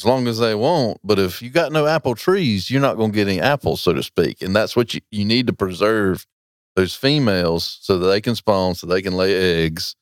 [0.00, 0.98] as long as they want.
[1.02, 3.92] But if you got no apple trees, you're not going to get any apples, so
[3.92, 4.40] to speak.
[4.42, 6.24] And that's what you, you need to preserve
[6.76, 9.34] those females so that they can spawn, so they can lay
[9.64, 9.96] eggs,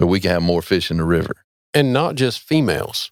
[0.00, 1.34] so we can have more fish in the river.
[1.74, 3.10] And not just females.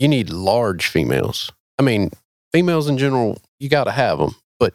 [0.00, 1.52] You need large females.
[1.78, 2.10] I mean,
[2.52, 4.34] females in general, you got to have them.
[4.58, 4.74] But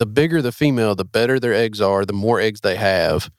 [0.00, 3.30] the bigger the female, the better their eggs are, the more eggs they have,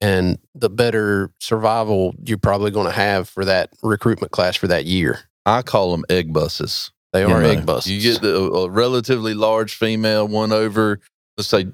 [0.00, 4.84] and the better survival you're probably going to have for that recruitment class for that
[4.84, 5.20] year.
[5.46, 6.90] I call them egg buses.
[7.12, 7.90] They are egg buses.
[7.90, 11.00] You get the, a relatively large female, one over,
[11.38, 11.66] let's say,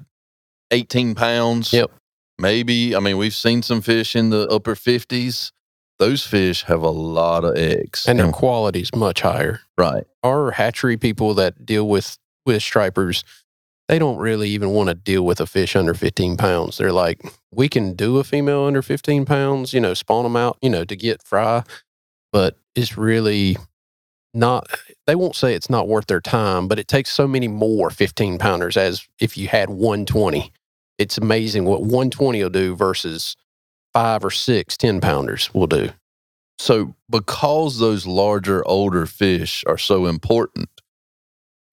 [0.71, 1.73] 18 pounds.
[1.73, 1.91] Yep.
[2.37, 2.95] Maybe.
[2.95, 5.51] I mean, we've seen some fish in the upper 50s.
[5.97, 8.05] Those fish have a lot of eggs.
[8.07, 8.33] and their hmm.
[8.33, 9.61] quality is much higher.
[9.77, 10.05] right.
[10.23, 13.23] Our hatchery people that deal with with stripers,
[13.87, 16.77] they don't really even want to deal with a fish under 15 pounds.
[16.77, 17.21] They're like,
[17.51, 20.83] we can do a female under 15 pounds, you know, spawn them out, you know,
[20.85, 21.63] to get fry,
[22.31, 23.57] but it's really
[24.33, 24.67] not.
[25.05, 28.39] They won't say it's not worth their time, but it takes so many more 15
[28.39, 30.51] pounders as if you had 120.
[30.97, 33.35] It's amazing what 120 will do versus
[33.93, 35.91] five or six 10 pounders will do.
[36.57, 40.69] So, because those larger, older fish are so important,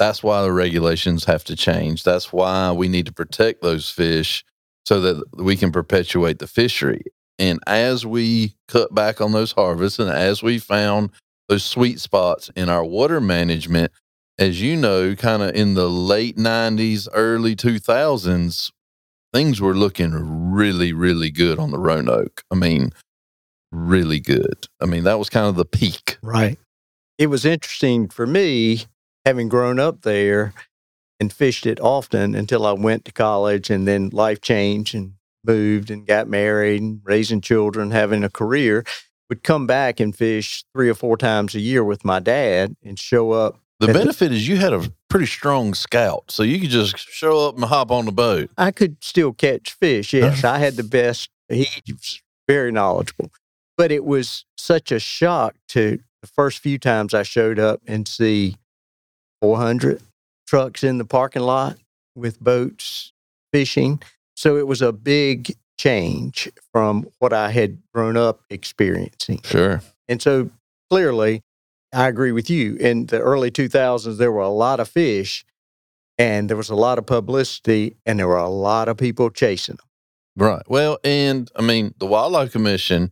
[0.02, 2.02] that's why the regulations have to change.
[2.02, 4.44] That's why we need to protect those fish
[4.84, 7.04] so that we can perpetuate the fishery.
[7.38, 11.10] And as we cut back on those harvests and as we found
[11.48, 13.92] those sweet spots in our water management,
[14.40, 18.72] as you know, kind of in the late 90s, early 2000s,
[19.32, 22.42] things were looking really, really good on the Roanoke.
[22.50, 22.90] I mean,
[23.70, 24.66] really good.
[24.80, 26.18] I mean, that was kind of the peak.
[26.22, 26.58] Right.
[27.18, 28.86] It was interesting for me,
[29.24, 30.52] having grown up there
[31.20, 35.90] and fished it often until I went to college and then life changed and moved
[35.90, 38.84] and got married and raising children, having a career,
[39.28, 42.98] would come back and fish three or four times a year with my dad and
[42.98, 43.58] show up.
[43.80, 47.56] The benefit is you had a pretty strong scout, so you could just show up
[47.56, 48.50] and hop on the boat.
[48.56, 50.12] I could still catch fish.
[50.12, 51.30] Yes, I had the best.
[51.48, 53.30] He was very knowledgeable.
[53.76, 58.06] But it was such a shock to the first few times I showed up and
[58.06, 58.56] see
[59.42, 60.00] 400
[60.46, 61.76] trucks in the parking lot
[62.14, 63.12] with boats
[63.52, 64.00] fishing.
[64.36, 69.40] So it was a big change from what I had grown up experiencing.
[69.44, 69.82] Sure.
[70.08, 70.50] And so
[70.90, 71.42] clearly,
[71.92, 72.76] I agree with you.
[72.76, 75.44] In the early 2000s, there were a lot of fish
[76.18, 79.76] and there was a lot of publicity and there were a lot of people chasing
[79.76, 79.86] them.
[80.36, 80.62] Right.
[80.68, 83.10] Well, and I mean, the Wildlife Commission,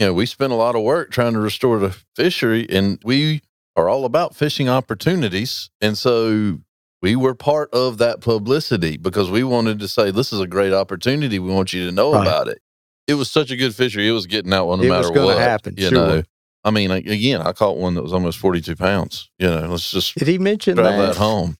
[0.00, 3.42] you know, we spent a lot of work trying to restore the fishery, and we
[3.78, 5.70] are all about fishing opportunities.
[5.80, 6.58] And so
[7.00, 10.72] we were part of that publicity because we wanted to say, this is a great
[10.72, 11.38] opportunity.
[11.38, 12.22] We want you to know Right.
[12.22, 12.60] about it.
[13.06, 14.08] It was such a good fishery.
[14.08, 15.38] It was getting out no It matter was gonna what.
[15.38, 15.92] happen, You sure.
[15.92, 16.22] know,
[16.64, 19.30] I mean, again, I caught one that was almost 42 pounds.
[19.38, 21.06] You know, let's just Did he mention drive that?
[21.14, 21.56] that home.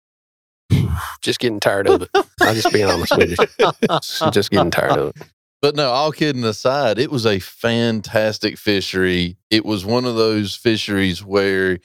[1.23, 2.11] Just getting tired of it.
[2.43, 3.37] I'm just being honest with you.
[4.01, 5.23] Just- Just getting tired of it.
[5.63, 9.39] But no, all kidding aside, it was a fantastic fishery.
[9.51, 11.79] It was one of those fisheries where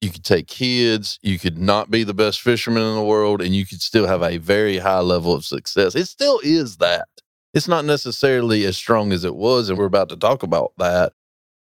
[0.00, 3.54] you could take kids, you could not be the best fisherman in the world, and
[3.54, 5.94] you could still have a very high level of success.
[5.94, 7.06] It still is that.
[7.52, 11.12] It's not necessarily as strong as it was, and we're about to talk about that.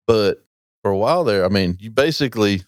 [0.06, 0.44] But
[0.82, 2.64] for a while there, I mean, you basically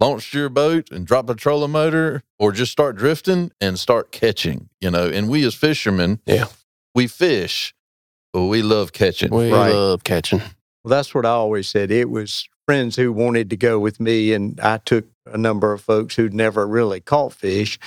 [0.00, 4.68] launched your boat and drop a trolling motor or just start drifting and start catching,
[4.80, 5.08] you know.
[5.08, 6.46] And we as fishermen, Yeah.
[6.94, 7.74] we fish,
[8.32, 9.30] but we love catching.
[9.30, 9.72] We Right.
[9.72, 10.38] love catching.
[10.38, 11.90] Well, that's what I always said.
[11.90, 15.80] It was friends who wanted to go with me, and I took a number of
[15.80, 17.78] folks who'd never really caught fish.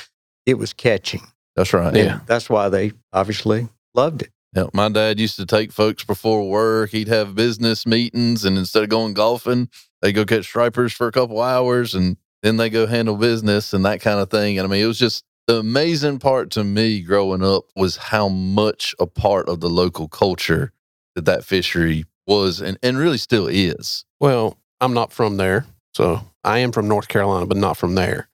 [0.45, 1.21] It was catching.
[1.55, 1.95] That's right.
[1.95, 2.21] Yeah.
[2.25, 4.29] That's why they obviously loved it.
[4.55, 6.89] Yeah, my dad used to take folks before work.
[6.89, 9.69] He'd have business meetings, and instead of going golfing,
[10.01, 13.85] they go catch stripers for a couple hours, and then they go handle business and
[13.85, 14.57] that kind of thing.
[14.57, 18.27] And I mean, it was just the amazing part to me growing up was how
[18.27, 20.71] much a part of the local culture
[21.15, 24.05] that that fishery was, and, and really still is.
[24.19, 25.65] Well, I'm not from there.
[25.93, 28.29] So I am from North Carolina, but not from there.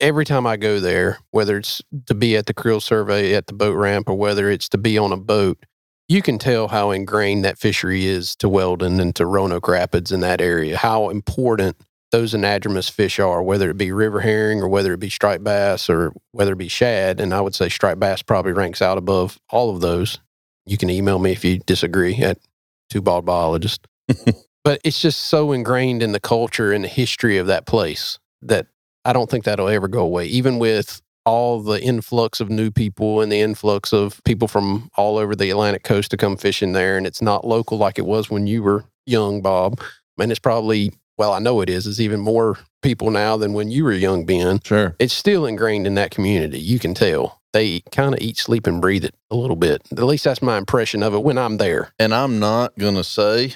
[0.00, 3.52] Every time I go there, whether it's to be at the creel survey at the
[3.52, 5.64] boat ramp or whether it's to be on a boat,
[6.08, 10.20] you can tell how ingrained that fishery is to Weldon and to Roanoke Rapids in
[10.20, 11.76] that area, how important
[12.10, 15.88] those anadromous fish are, whether it be river herring or whether it be striped bass
[15.88, 17.20] or whether it be shad.
[17.20, 20.18] And I would say striped bass probably ranks out above all of those.
[20.66, 22.38] You can email me if you disagree at
[22.88, 23.86] two bald biologist
[24.64, 28.66] but it's just so ingrained in the culture and the history of that place that
[29.04, 30.26] I don't think that'll ever go away.
[30.26, 35.18] Even with all the influx of new people and the influx of people from all
[35.18, 38.30] over the Atlantic coast to come fishing there, and it's not local like it was
[38.30, 39.80] when you were young, Bob.
[40.18, 43.70] And it's probably, well, I know it is, it's even more people now than when
[43.70, 44.60] you were young, Ben.
[44.64, 44.96] Sure.
[44.98, 46.58] It's still ingrained in that community.
[46.58, 47.40] You can tell.
[47.52, 49.82] They kind of eat, sleep, and breathe it a little bit.
[49.90, 51.92] At least that's my impression of it when I'm there.
[51.98, 53.54] And I'm not going to say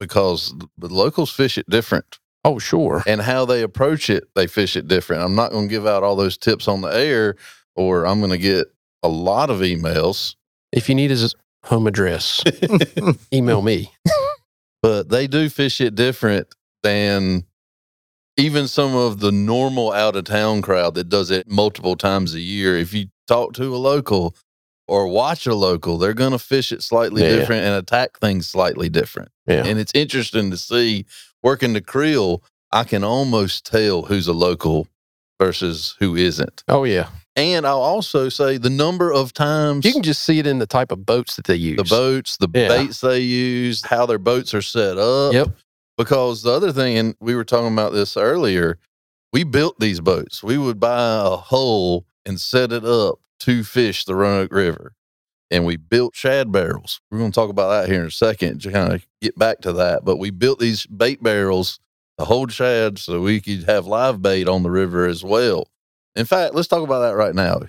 [0.00, 2.18] because the locals fish it different.
[2.42, 3.02] Oh, sure.
[3.06, 5.22] and how they approach it, they fish it different.
[5.22, 7.36] I'm not going to give out all those tips on the air,
[7.76, 8.68] or I'm going to get
[9.02, 10.36] a lot of emails.
[10.72, 11.34] If you need his
[11.64, 12.42] home address,
[13.32, 13.92] email me.
[14.82, 16.48] but they do fish it different
[16.82, 17.44] than
[18.38, 22.40] even some of the normal out of town crowd that does it multiple times a
[22.40, 22.78] year.
[22.78, 24.34] If you talk to a local
[24.90, 27.36] or watch a local, they're going to fish it slightly Yeah.
[27.36, 29.30] different and attack things slightly different.
[29.46, 29.64] Yeah.
[29.64, 31.06] And it's interesting to see
[31.42, 34.88] working the creel, I can almost tell who's a local
[35.40, 36.64] versus who isn't.
[36.68, 37.08] Oh, yeah.
[37.36, 40.66] And I'll also say the number of times You can just see it in the
[40.66, 41.76] type of boats that they use.
[41.76, 42.68] the boats, the Yeah.
[42.68, 45.32] baits they use, how their boats are set up.
[45.32, 45.48] Yep.
[45.96, 48.76] Because the other thing, and we were talking about this earlier,
[49.32, 50.42] we built these boats.
[50.42, 54.94] We would buy a hull and set it up to fish the Roanoke River.
[55.50, 57.00] And we built shad barrels.
[57.10, 59.60] We're going to talk about that here in a second to kind of get back
[59.62, 60.04] to that.
[60.04, 61.80] But we built these bait barrels
[62.18, 65.66] to hold shad so we could have live bait on the river as well.
[66.14, 67.62] In fact, let's talk about that right now.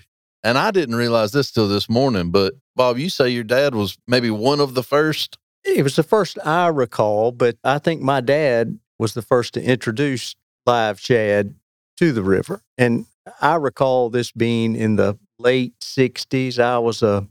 [0.43, 3.97] And I didn't realize this till this morning, but Bob, you say your dad was
[4.07, 5.37] maybe one of the first.
[5.63, 9.63] It was the first I recall, but I think my dad was the first to
[9.63, 11.55] introduce live shad
[11.97, 12.61] to the river.
[12.77, 13.05] And
[13.39, 16.59] I recall this being in the late 60s.
[16.59, 17.27] I was a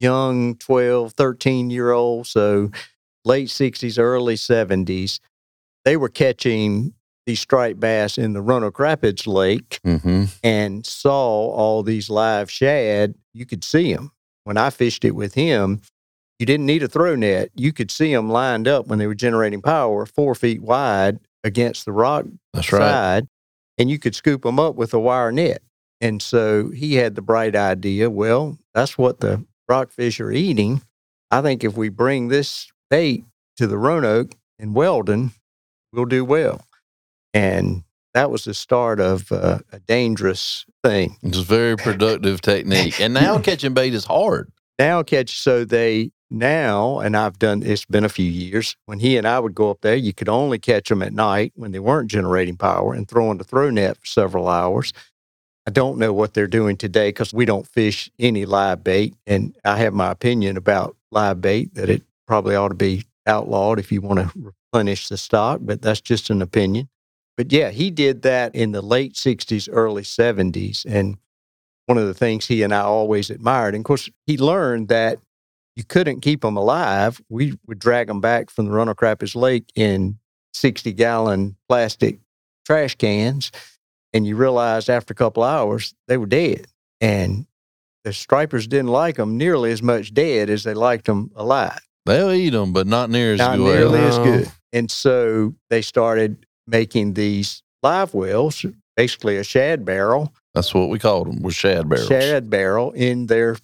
[0.00, 2.26] young 12, 13 year old.
[2.26, 2.70] So
[3.24, 5.20] late 60s, early 70s.
[5.84, 6.94] They were catching
[7.26, 10.24] these striped bass in the Roanoke Rapids Lake Mm-hmm.
[10.42, 13.14] and saw all these live shad.
[13.32, 14.12] You could see them.
[14.44, 15.80] When I fished it with him,
[16.38, 17.48] you didn't need a throw net.
[17.54, 21.84] You could see them lined up when they were generating power, four feet wide against
[21.86, 22.80] the rock That's right.
[22.80, 23.28] side,
[23.78, 25.62] and you could scoop them up with a wire net.
[26.00, 30.82] And so he had the bright idea well, that's what the rockfish are eating.
[31.30, 33.24] I think if we bring this bait
[33.56, 35.32] to the Roanoke and Weldon,
[35.92, 36.64] we'll do well.
[37.32, 41.16] And that was the start of uh, a dangerous thing.
[41.22, 43.00] It's a very productive technique.
[43.00, 44.50] And now catching bait is hard.
[44.78, 49.16] Now catch so they now and I've done it's been a few years when he
[49.16, 51.78] and I would go up there you could only catch them at night when they
[51.78, 54.92] weren't generating power and throwing the throw net for several hours.
[55.66, 59.56] I don't know what they're doing today because we don't fish any live bait and
[59.64, 63.90] I have my opinion about live bait that it probably ought to be outlawed if
[63.90, 64.30] you want to
[64.72, 66.88] replenish the stock but that's just an opinion.
[67.36, 71.16] But yeah, he did that in the late 60s early 70s and
[71.86, 73.74] one of the things he and I always admired.
[73.74, 75.18] And of course, he learned that
[75.76, 77.20] you couldn't keep them alive.
[77.28, 80.18] We would drag them back from the Rapids Lake in
[80.52, 82.18] 60 gallon plastic
[82.64, 83.50] trash cans.
[84.14, 86.66] And you realized after a couple hours, they were dead.
[87.00, 87.46] And
[88.04, 91.80] the stripers didn't like them nearly as much dead as they liked them alive.
[92.06, 93.78] They'll eat them, but not near as Not good.
[93.78, 94.52] nearly as good.
[94.72, 98.64] And so they started making these live wells,
[98.96, 102.08] basically a shad barrel, That's what we called them, was shad barrels.
[102.08, 103.56] shad barrel in their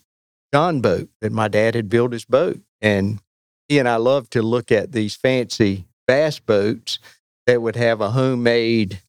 [0.52, 2.58] John boat that my dad had built his boat.
[2.80, 3.20] And
[3.68, 6.98] he and I loved to look at these fancy bass boats
[7.46, 9.00] that would have a homemade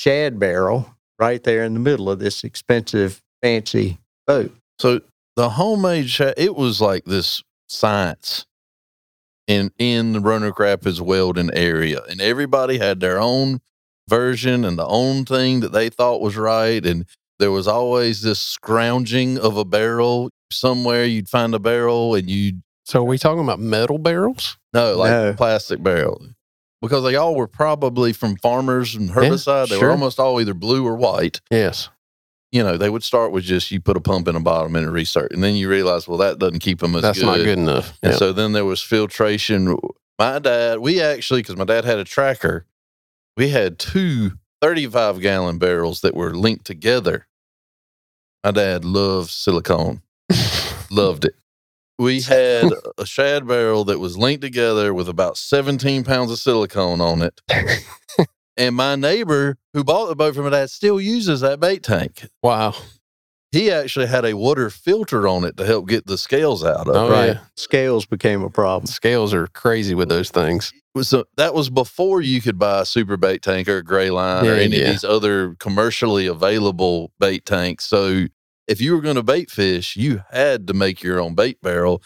[0.00, 4.50] shad barrel right there in the middle of this expensive, fancy boat.
[4.78, 5.00] So
[5.36, 8.46] the homemade shad, it was like this science
[9.46, 13.60] in in the Roanoke Rapids Weldon area, and everybody had their own
[14.08, 17.04] version and the own thing that they thought was right, and
[17.38, 21.04] there was always this scrounging of a barrel somewhere.
[21.04, 24.56] You'd find a barrel, and you'd So are we talking about metal barrels?
[24.72, 25.34] no like No.
[25.34, 26.26] plastic barrel.
[26.82, 29.68] Because they all were probably from farmers and herbicide.
[29.68, 29.88] they sure.
[29.88, 31.88] were almost all either blue or white Yes.
[32.52, 34.86] you know, they would start with just you put a pump in a bottom and
[34.86, 37.26] a restart, and then you realize, well, that doesn't keep them as That's good.
[37.26, 37.98] not good enough.
[38.02, 38.18] And Yeah.
[38.18, 39.76] so then there was filtration.
[40.18, 42.66] My dad, we actually, because my dad had a tracker,
[43.36, 47.26] we had two 35 gallon barrels that were linked together.
[48.44, 50.02] My dad loved silicone,
[50.90, 51.34] loved it.
[52.00, 57.00] We had a shad barrel that was linked together with about 17 pounds of silicone
[57.02, 57.38] on it.
[58.56, 62.26] and my neighbor who bought the boat from my dad still uses that bait tank
[62.42, 62.74] wow.
[63.52, 66.96] he actually had a water filter on it to help get the scales out of
[66.96, 67.26] Oh, right.
[67.34, 67.40] yeah.
[67.56, 68.86] Scales became a problem.
[68.86, 70.72] Scales are crazy with those things.
[71.02, 74.46] So that was before you could buy a super bait tank or a gray line
[74.46, 74.84] or any yeah.
[74.84, 77.84] of these other commercially available bait tanks.
[77.84, 78.26] So
[78.70, 82.02] if you were going to bait fish, you had to make your own bait barrel.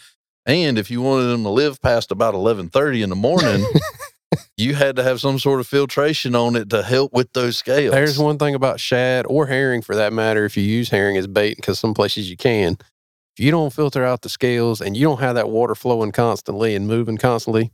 [0.47, 3.63] And if you wanted them to live past about eleven thirty in the morning,
[4.57, 7.93] you had to have some sort of filtration on it to help with those scales.
[7.93, 11.27] There's one thing about shad or herring for that matter, if you use herring as
[11.27, 12.77] bait, because some places you can.
[13.37, 16.73] If you don't filter out the scales and you don't have that water flowing constantly
[16.73, 17.71] and moving constantly,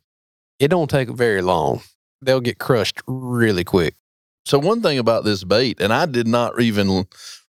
[0.60, 1.82] it don't take very long.
[2.22, 3.96] They'll get crushed really quick.
[4.46, 7.06] So one thing about this bait, and I did not even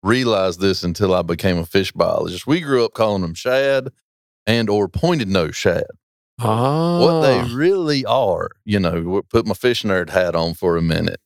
[0.07, 2.47] realize this until I became a fish biologist.
[2.47, 3.89] We grew up calling them shad
[4.47, 5.85] and or pointed nose shad.
[6.39, 10.83] Ah, What they really are, you know, put my fish nerd hat on for a
[10.83, 11.21] minute,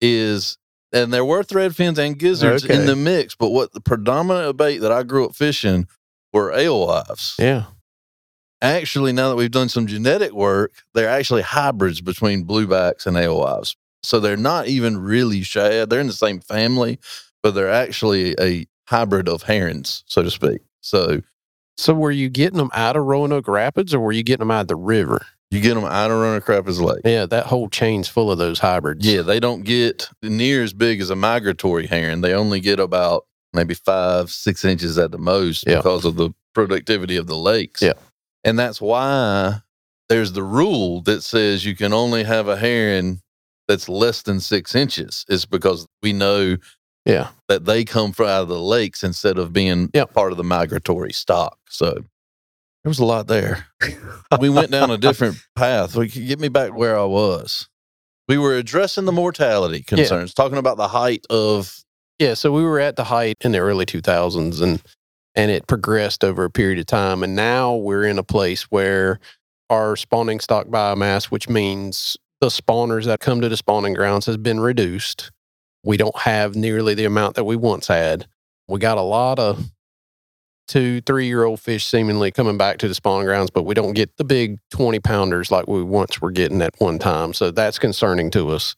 [0.00, 0.58] is
[0.92, 2.74] and there were thread fins and gizzards Okay.
[2.74, 5.86] in the mix, but what the predominant bait that I grew up fishing
[6.32, 7.34] were alewives.
[7.38, 7.64] yeah.
[8.62, 13.76] Actually, now that we've done some genetic work, they're actually hybrids between bluebacks and alewives.
[14.02, 15.90] So they're not even really shad.
[15.90, 16.98] They're in the same family,
[17.44, 20.62] but they're actually a hybrid of herrings, so to speak.
[20.80, 21.20] So
[21.76, 24.62] So were you getting them out of Roanoke Rapids or were you getting them out
[24.62, 25.24] of the river?
[25.50, 27.02] you get them out of Roanoke Rapids Lake.
[27.04, 29.06] Yeah, that whole chain's full of those hybrids.
[29.06, 32.22] Yeah, they don't get near as big as a migratory herring.
[32.22, 35.76] They only get about maybe five, six inches at the most Yeah.
[35.76, 37.82] because of the productivity of the lakes.
[37.82, 37.92] Yeah.
[38.42, 39.60] And that's why
[40.08, 43.20] there's the rule that says you can only have a herring
[43.68, 45.24] that's less than six inches.
[45.28, 46.56] It's because we know
[47.04, 47.28] Yeah.
[47.48, 51.12] that they come from out of the lakes instead of being part of the migratory
[51.12, 51.58] stock.
[51.68, 53.66] So there was a lot there.
[54.40, 55.96] we went down a different path.
[55.96, 57.68] We could get me back where I was.
[58.28, 61.78] We were addressing the mortality concerns, talking about the height of
[62.18, 64.82] Yeah, so we were at the height in the early 2000s and
[65.34, 69.18] and it progressed over a period of time and now we're in a place where
[69.70, 74.36] our spawning stock biomass, which means the spawners that come to the spawning grounds has
[74.36, 75.30] been reduced.
[75.84, 78.26] We don't have nearly the amount that we once had.
[78.68, 79.70] We got a lot of
[80.66, 83.92] two, three year old fish seemingly coming back to the spawning grounds, but we don't
[83.92, 87.34] get the big 20 pounders like we once were getting at one time.
[87.34, 88.74] So that's concerning to us.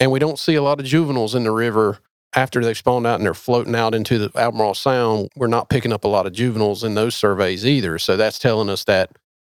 [0.00, 1.98] And we don't see a lot of juveniles in the river
[2.34, 5.28] after they've spawned out and they're floating out into the Albemarle Sound.
[5.36, 7.98] We're not picking up a lot of juveniles in those surveys either.
[7.98, 9.10] So that's telling us that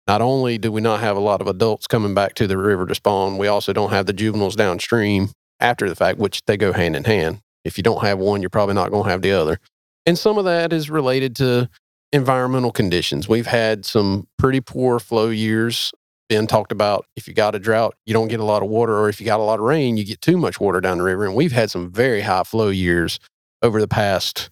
[0.07, 2.85] not only do we not have a lot of adults coming back to the river
[2.87, 5.29] to spawn, we also don't have the juveniles downstream
[5.61, 7.39] after the fact, which they go hand in hand.
[7.63, 9.59] If you don't have one, you're probably not going to have the other.
[10.05, 11.69] And some of that is related to
[12.11, 13.29] environmental conditions.
[13.29, 15.91] We've had some pretty poor flow years.
[16.27, 18.97] Ben talked about if you got a drought, you don't get a lot of water,
[18.97, 21.03] or if you got a lot of rain, you get too much water down the
[21.03, 21.25] river.
[21.25, 23.19] And we've had some very high flow years
[23.61, 24.49] over the past,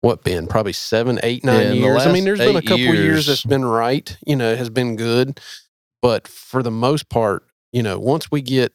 [0.00, 2.06] what, Ben, probably seven, eight, nine Yeah, years.
[2.06, 2.98] I mean, there's been a couple years.
[2.98, 5.38] years- that's been right, you know, has been good.
[6.00, 8.72] But for the most part, you know, once we get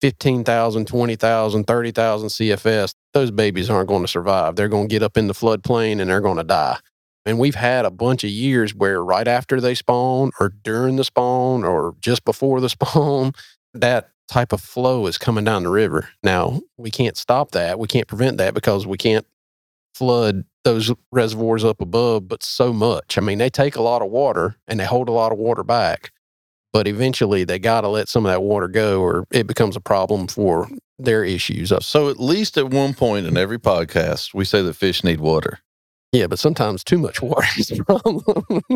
[0.00, 4.56] 15,000, 20,000, 30,000 CFS, those babies aren't going to survive.
[4.56, 6.78] They're going to get up in the floodplain and they're going to die.
[7.26, 11.04] And we've had a bunch of years where right after they spawn or during the
[11.04, 13.32] spawn or just before the spawn,
[13.74, 16.08] that type of flow is coming down the river.
[16.22, 17.78] Now, we can't stop that.
[17.78, 19.26] We can't prevent that because we can't
[19.94, 23.18] flood those reservoirs up above, but so much.
[23.18, 25.64] I mean, they take a lot of water and they hold a lot of water
[25.64, 26.12] back,
[26.72, 29.80] but eventually they got to let some of that water go or it becomes a
[29.80, 30.68] problem for
[30.98, 31.72] their issues.
[31.84, 35.58] So at least at one point in every podcast, we say that fish need water.
[36.12, 38.22] Yeah, but sometimes too much water is a problem.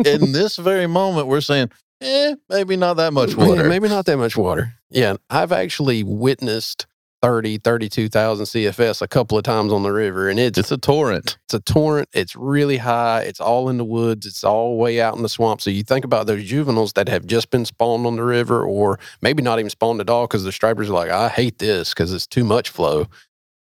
[0.05, 1.69] in this very moment, we're saying,
[2.01, 3.69] eh, maybe not that much Yeah, water.
[3.69, 4.73] maybe not that much water.
[4.89, 5.17] Yeah.
[5.29, 6.87] I've actually witnessed
[7.25, 11.37] 30, 32,000 CFS a couple of times on the river, and it's, It's a torrent.
[11.45, 12.07] it's a torrent.
[12.13, 13.21] It's really high.
[13.21, 14.25] It's all in the woods.
[14.27, 15.61] It's all way out in the swamp.
[15.61, 18.99] So you think about those juveniles that have just been spawned on the river, or
[19.21, 22.13] maybe not even spawned at all because the stripers are like, I hate this because
[22.13, 23.07] it's too much flow.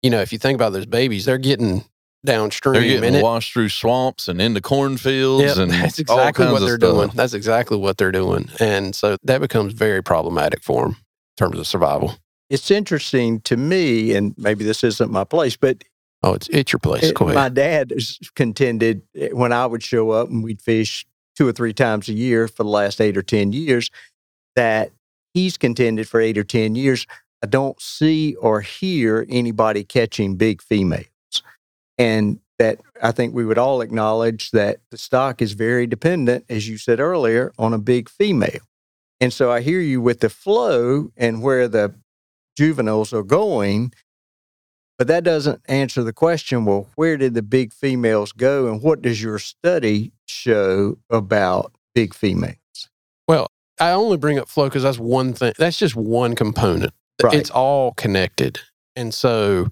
[0.02, 1.86] You know, if you think about those babies, they're getting
[2.26, 2.74] downstream.
[2.74, 6.60] They're getting it- washed through swamps and into cornfields Yep, and that's all exactly what
[6.62, 7.12] they're doing.
[7.14, 8.50] That's exactly what they're doing.
[8.60, 12.18] And so that becomes very problematic for them in terms of survival.
[12.54, 15.84] It's interesting to me, and maybe this isn't my place, but
[16.22, 17.12] Oh, it's it's your place.
[17.12, 17.36] Go ahead.
[17.36, 17.92] my dad
[18.36, 22.14] contended eh, when I would show up and we'd fish two or three times a
[22.14, 23.90] year for the last eight or 10 years
[24.56, 24.92] that
[25.34, 27.08] he's contended for eight or 10 years.
[27.44, 31.08] I don't see or hear anybody catching big females.
[31.98, 36.70] And that I think we would all acknowledge that the stock is very dependent, as
[36.70, 38.62] you said earlier, on a big female.
[39.20, 41.96] And so I hear you with the flow and where the
[42.58, 43.94] juveniles are going,
[44.98, 49.02] but that doesn't answer the question well, where did the big females go and what
[49.02, 52.58] does your study show about big females?
[53.28, 53.48] Well,
[53.80, 55.54] I only bring up flow because that's one thing.
[55.58, 56.94] That's just one component.
[57.22, 57.34] Right.
[57.34, 58.60] It's all connected.
[58.96, 59.68] And so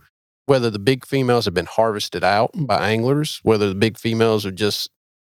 [0.45, 4.51] whether the big females have been harvested out by anglers, whether the big females are
[4.51, 4.89] just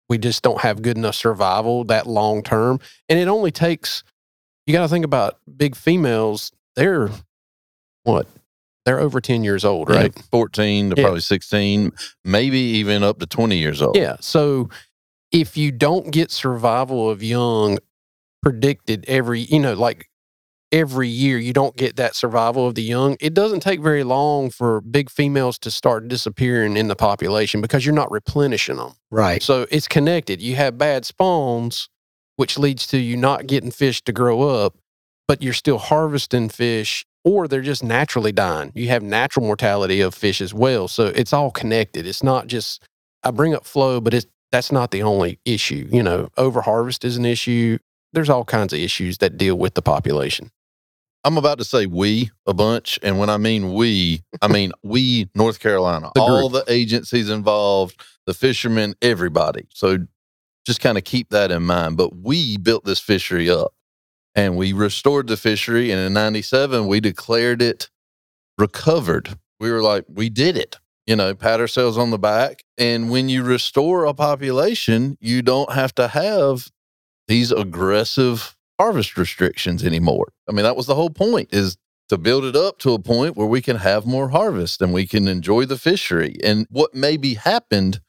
[0.09, 2.79] we just don't have good enough survival that long term.
[3.07, 4.03] And it only takes
[4.65, 7.09] you got to think about big females, they're
[8.03, 8.27] what?
[8.85, 10.19] They're over 10 years old, Yeah, right?
[10.31, 11.03] 14 to Yeah.
[11.03, 11.91] probably 16,
[12.25, 13.95] maybe even up to 20 years old.
[13.95, 14.15] Yeah.
[14.19, 14.69] So
[15.31, 17.77] if you don't get survival of young
[18.41, 20.07] predicted every, you know, like
[20.71, 24.49] every year, you don't get that survival of the young, it doesn't take very long
[24.49, 28.93] for big females to start disappearing in the population because you're not replenishing them.
[29.11, 29.43] Right.
[29.43, 30.41] So it's connected.
[30.41, 31.87] You have bad spawns,
[32.37, 34.75] which leads to you not getting fish to grow up,
[35.27, 38.71] but you're still harvesting fish or they're just naturally dying.
[38.75, 40.87] You have natural mortality of fish as well.
[40.87, 42.07] So it's all connected.
[42.07, 42.83] It's not just
[43.23, 45.87] I bring up flow, but it's that's not the only issue.
[45.91, 47.77] You know, overharvest is an issue.
[48.13, 50.51] There's all kinds of issues that deal with the population.
[51.23, 52.99] I'm about to say we a bunch.
[53.03, 58.01] And when I mean we, I mean we, North Carolina, The all the agencies involved,
[58.25, 59.67] the fishermen, everybody.
[59.69, 59.99] So
[60.65, 61.97] just kind of keep that in mind.
[61.97, 63.73] But we built this fishery up
[64.35, 65.91] and we restored the fishery.
[65.91, 67.89] And in 97, we declared it
[68.57, 69.37] recovered.
[69.59, 70.77] We were like, we did it.
[71.07, 72.63] You know, pat ourselves on the back.
[72.77, 76.69] And when you restore a population, you don't have to have
[77.27, 80.31] these aggressive harvest restrictions anymore.
[80.47, 81.77] I mean, that was the whole point is
[82.09, 85.07] to build it up to a point where we can have more harvest and we
[85.07, 86.35] can enjoy the fishery.
[86.43, 88.01] And what maybe happened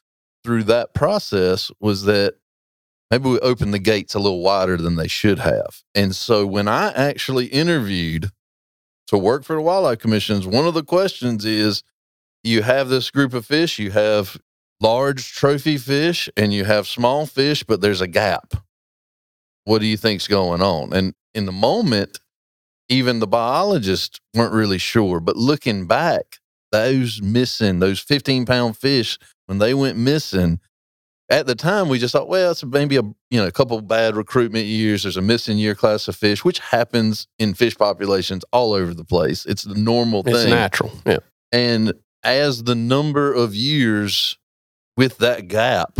[0.43, 2.35] through that process was that
[3.13, 5.83] maybe we opened the gates a little wider than they should have.
[5.93, 8.31] And so when I actually interviewed
[9.05, 11.83] to work for the wildlife commissions, one of the questions is
[12.43, 14.35] you have this group of fish, you have
[14.81, 18.55] large trophy fish and you have small fish, but there's a gap.
[19.65, 20.91] What do you think's going on?
[20.91, 22.19] And in the moment,
[22.89, 25.19] even the biologists weren't really sure.
[25.19, 26.39] But looking back,
[26.71, 30.59] those missing, those 15 pound fish, when they went missing,
[31.33, 34.15] at the time we just thought, well, it's maybe a you know a couple bad
[34.15, 35.03] recruitment years.
[35.03, 39.03] There's a missing year class of fish, which happens in fish populations all over the
[39.03, 39.45] place.
[39.45, 40.51] It's the normal It's thing.
[40.51, 40.91] natural.
[41.05, 41.17] Yeah.
[41.51, 44.37] And as the number of years
[44.95, 45.97] with that gap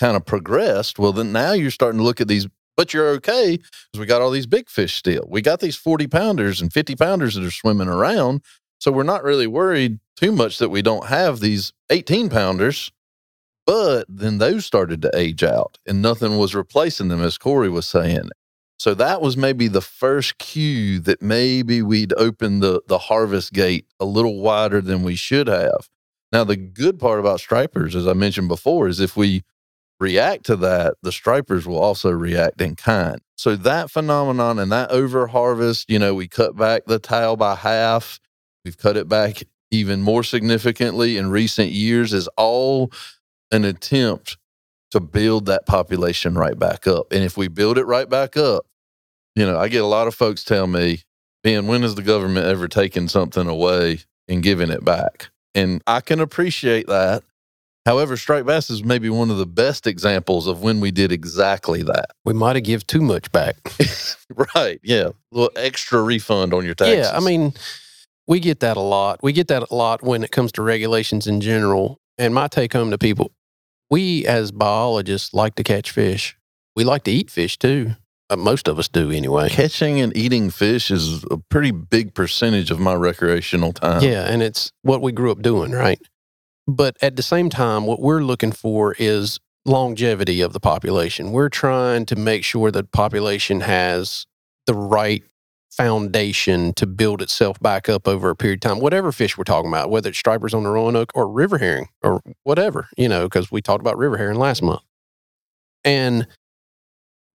[0.00, 3.56] kind of progressed, well, then now you're starting to look at these, but you're okay
[3.56, 5.24] because we got all these big fish still.
[5.28, 8.42] We got these 40 pounders and 50 pounders that are swimming around.
[8.80, 12.90] So we're not really worried too much that we don't have these 18 pounders.
[13.66, 17.86] But then those started to age out and nothing was replacing them, as Corey was
[17.86, 18.30] saying.
[18.78, 23.86] So that was maybe the first cue that maybe we'd open the the harvest gate
[24.00, 25.88] a little wider than we should have.
[26.32, 29.44] Now the good part about stripers, as I mentioned before, is if we
[30.00, 33.20] react to that, the stripers will also react in kind.
[33.36, 37.54] So that phenomenon and that over harvest, you know, we cut back the tail by
[37.54, 38.18] half.
[38.64, 42.92] We've cut it back even more significantly in recent years is all
[43.52, 44.36] an attempt
[44.90, 47.12] to build that population right back up.
[47.12, 48.66] And if we build it right back up,
[49.36, 51.02] you know, I get a lot of folks tell me,
[51.42, 55.30] Ben, when has the government ever taken something away and given it back?
[55.54, 57.22] And I can appreciate that.
[57.84, 61.82] However, striped bass is maybe one of the best examples of when we did exactly
[61.82, 62.10] that.
[62.24, 63.56] We might have give too much back.
[64.54, 64.78] right.
[64.84, 65.08] Yeah.
[65.08, 67.08] A little extra refund on your taxes.
[67.10, 67.54] Yeah, I mean,
[68.28, 69.20] we get that a lot.
[69.22, 71.98] We get that a lot when it comes to regulations in general.
[72.18, 73.32] And my take home to people,
[73.92, 76.34] we as biologists like to catch fish.
[76.74, 77.90] We like to eat fish too.
[78.30, 79.50] Uh, most of us do anyway.
[79.50, 84.02] catching and eating fish is a pretty big percentage of my recreational time.
[84.02, 86.00] Yeah, and it's what we grew up doing, right?
[86.66, 91.30] But at the same time, what we're looking for is longevity of the population.
[91.30, 94.26] We're trying to make sure that the population has
[94.66, 95.22] the right
[95.76, 99.70] foundation to build itself back up over a period of time, whatever fish we're talking
[99.70, 103.50] about, whether it's stripers on the Roanoke or river herring or whatever, you know, because
[103.50, 104.82] we talked about river herring last month.
[105.84, 106.26] And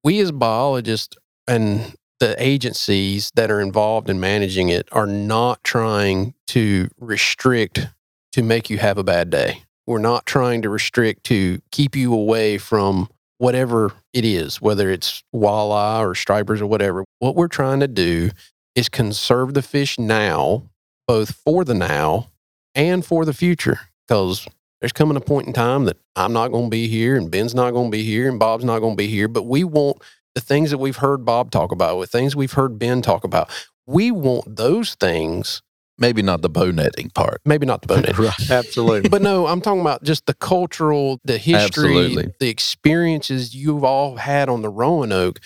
[0.03, 1.17] we as biologists
[1.47, 7.87] and the agencies that are involved in managing it are not trying to restrict
[8.31, 9.63] to make you have a bad day.
[9.85, 15.23] We're not trying to restrict to keep you away from whatever it is, whether it's
[15.33, 17.05] walleye or stripers or whatever.
[17.19, 18.31] What we're trying to do
[18.75, 20.69] is conserve the fish now,
[21.07, 22.29] both for the now
[22.75, 23.79] and for the future.
[24.07, 24.47] Because
[24.79, 27.55] there's coming a point in time that I'm not going to be here and Ben's
[27.55, 29.27] not going to be here and Bob's not going to be here.
[29.27, 30.01] But we want
[30.35, 33.49] the things that we've heard Bob talk about, with things we've heard Ben talk about,
[33.87, 35.61] we want those things.
[35.99, 37.41] Maybe not the bow netting part.
[37.45, 38.51] Maybe not the bow net, right.
[38.51, 39.09] Absolutely.
[39.09, 42.33] but no, I'm talking about just the cultural, the history, Absolutely.
[42.39, 45.39] the experiences you've all had on the Roanoke.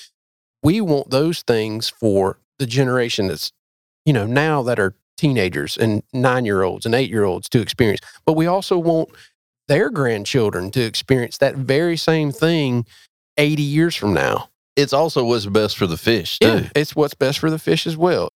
[0.61, 3.51] We want those things for the generation that's,
[4.05, 7.61] you know, now that are teenagers and nine year olds and eight year olds to
[7.61, 8.01] experience.
[8.25, 9.09] But we also want
[9.67, 12.85] their grandchildren to experience that very same thing
[13.37, 14.49] 80 years from now.
[14.75, 16.47] It's also what's best for the fish, too.
[16.47, 18.29] Yeah, it's what's best for the fish as well.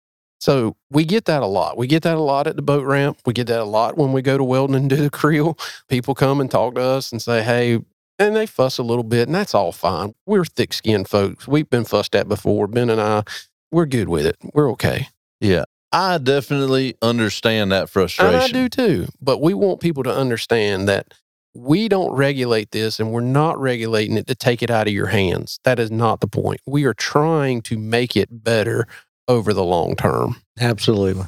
[0.43, 1.76] So we get that a lot.
[1.76, 3.18] We get that a lot at the boat ramp.
[3.24, 5.57] We get that a lot when we go to Weldon and do the creel.
[5.86, 7.78] People come and talk to us and say, hey,
[8.18, 10.16] and they fuss a little bit, and that's all fine.
[10.26, 11.47] We're thick skinned folks.
[11.47, 12.66] We've been fussed at before.
[12.66, 13.22] Ben and I,
[13.70, 14.36] we're good with it.
[14.53, 15.07] We're okay.
[15.40, 15.62] Yeah.
[15.93, 18.34] I definitely understand that frustration.
[18.34, 19.07] And I do too.
[19.20, 21.14] But we want people to understand that
[21.55, 25.07] we don't regulate this and we're not regulating it to take it out of your
[25.07, 25.61] hands.
[25.62, 26.61] That is not the point.
[26.66, 28.88] We are trying to make it better
[29.33, 30.37] over the long term.
[30.61, 31.24] Absolutely.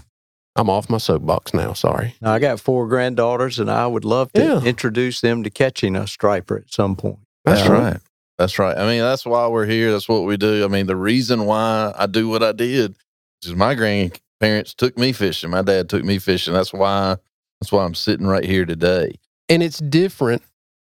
[0.57, 1.72] I'm off my soapbox now.
[1.72, 2.14] Sorry.
[2.20, 4.61] Now, I got four granddaughters, and I would love to Yeah.
[4.62, 7.18] introduce them to catching a striper at some point.
[7.44, 7.72] That's Yeah.
[7.72, 7.96] right.
[8.38, 8.76] That's right.
[8.76, 9.90] I mean, that's why we're here.
[9.92, 10.64] That's what we do.
[10.64, 12.96] I mean, the reason why I do what I did
[13.42, 15.50] is my grandparents took me fishing.
[15.50, 16.55] My dad took me fishing.
[16.55, 17.16] That's why.
[17.61, 19.14] That's why I'm sitting right here today.
[19.48, 20.42] And it's different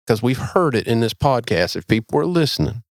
[0.06, 1.76] because we've heard it in this podcast.
[1.76, 2.82] If people are listening,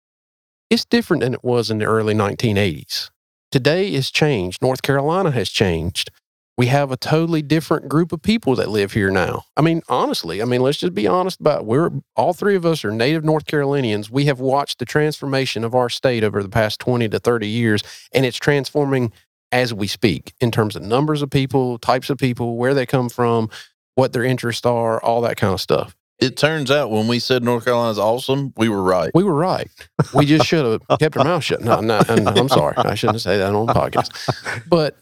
[0.70, 3.10] it's different than it was in the early 1980s.
[3.50, 4.60] Today is changed.
[4.60, 6.10] North Carolina has changed.
[6.58, 9.44] We have a totally different group of people that live here now.
[9.56, 11.66] I mean, honestly, I mean, let's just be honest about it.
[11.66, 14.10] we're all three of us are native North Carolinians.
[14.10, 17.82] We have watched the transformation of our state over the past 20 to 30 years,
[18.12, 19.12] and it's transforming
[19.50, 23.08] as we speak in terms of numbers of people, types of people, where they come
[23.08, 23.48] from,
[23.94, 25.96] what their interests are, all that kind of stuff.
[26.18, 29.10] It turns out when we said North Carolina's awesome, we were right.
[29.14, 29.68] We were right.
[30.12, 31.60] We just should have kept our mouth shut.
[31.60, 32.74] No, no, no, I'm sorry.
[32.76, 34.64] I shouldn't say that on the podcast.
[34.68, 34.96] But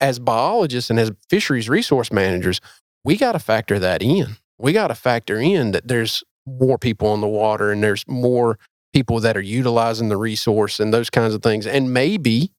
[0.00, 2.60] as biologists and as fisheries resource managers,
[3.04, 4.36] we got to factor that in.
[4.58, 8.58] We got to factor in that there's more people on the water and there's more
[8.92, 11.68] people that are utilizing the resource and those kinds of things.
[11.68, 12.50] And maybe,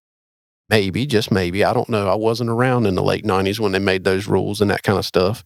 [0.70, 2.08] maybe, just maybe, I don't know.
[2.08, 4.98] I wasn't around in the late 90s when they made those rules and that kind
[4.98, 5.44] of stuff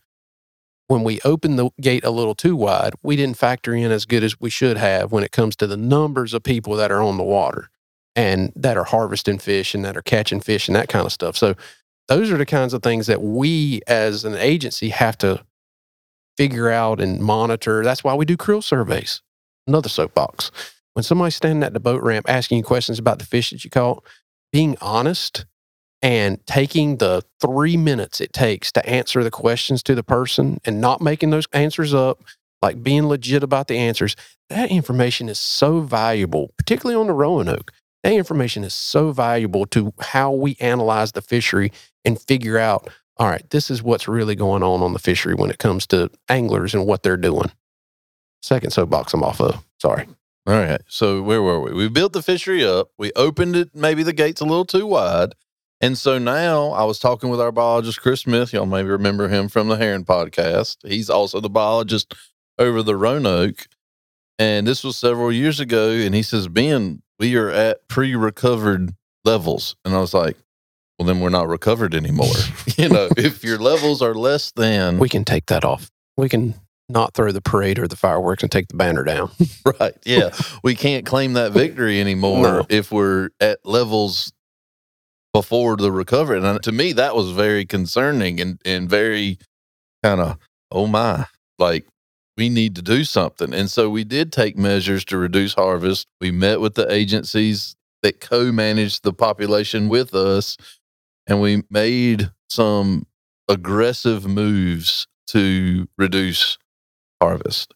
[0.88, 4.24] when we opened the gate a little too wide, we didn't factor in as good
[4.24, 7.18] as we should have when it comes to the numbers of people that are on
[7.18, 7.70] the water
[8.16, 11.38] and that are harvesting fish and that are catching fish and that kind of stuff.
[11.38, 11.56] So,
[12.08, 15.44] those are the kinds of things that we as an agency have to
[16.38, 17.84] figure out and monitor.
[17.84, 19.22] That's why we do creel surveys.
[19.68, 20.52] Another soapbox.
[20.94, 23.70] When somebody's standing at the boat ramp asking you questions about the fish that you
[23.70, 24.06] caught,
[24.54, 25.46] being honest
[26.08, 30.80] and taking the three minutes it takes to answer the questions to the person and
[30.80, 32.24] not making those answers up,
[32.62, 34.16] like being legit about the answers,
[34.50, 37.74] that information is so valuable, particularly on the Roanoke.
[38.04, 41.74] That information is so valuable to how we analyze the fishery
[42.06, 42.88] and figure out,
[43.18, 46.10] all right, this is what's really going on on the fishery when it comes to
[46.30, 47.52] anglers and what they're doing.
[48.42, 49.62] Second soapbox I'm off of.
[49.82, 50.08] Sorry.
[50.46, 50.80] All right.
[50.88, 51.74] So where were we?
[51.74, 52.92] We built the fishery up.
[52.98, 55.34] We opened it, maybe the gates a little too wide.
[55.80, 58.52] And so now I was talking with our biologist, Chris Smith.
[58.52, 60.78] Y'all maybe remember him from the Herring podcast.
[60.88, 62.14] He's also the biologist
[62.58, 63.68] over the Roanoke.
[64.40, 65.90] And this was several years ago.
[65.90, 69.76] And he says, Ben, we are at pre recovered levels.
[69.86, 70.36] And I was like,
[70.98, 72.34] well, then we're not recovered anymore.
[72.78, 74.98] you know, if your levels are less than.
[74.98, 75.92] We can take that off.
[76.16, 76.56] We can
[76.90, 79.30] not throw the parade or the fireworks and take the banner down.
[79.80, 79.94] right.
[80.06, 80.32] Yeah.
[80.64, 82.66] we can't claim that victory anymore no.
[82.70, 84.32] if we're at levels
[85.34, 86.42] before the recovery.
[86.42, 89.38] And to me, that was very concerning and, and very
[90.04, 90.38] kind of,
[90.72, 91.26] oh my,
[91.60, 91.86] like
[92.38, 93.54] we need to do something.
[93.54, 96.08] And so we did take measures to reduce harvest.
[96.22, 100.56] We met with the agencies that co managed the population with us,
[101.26, 103.06] and we made some
[103.50, 106.58] aggressive moves to reduce
[107.22, 107.74] harvest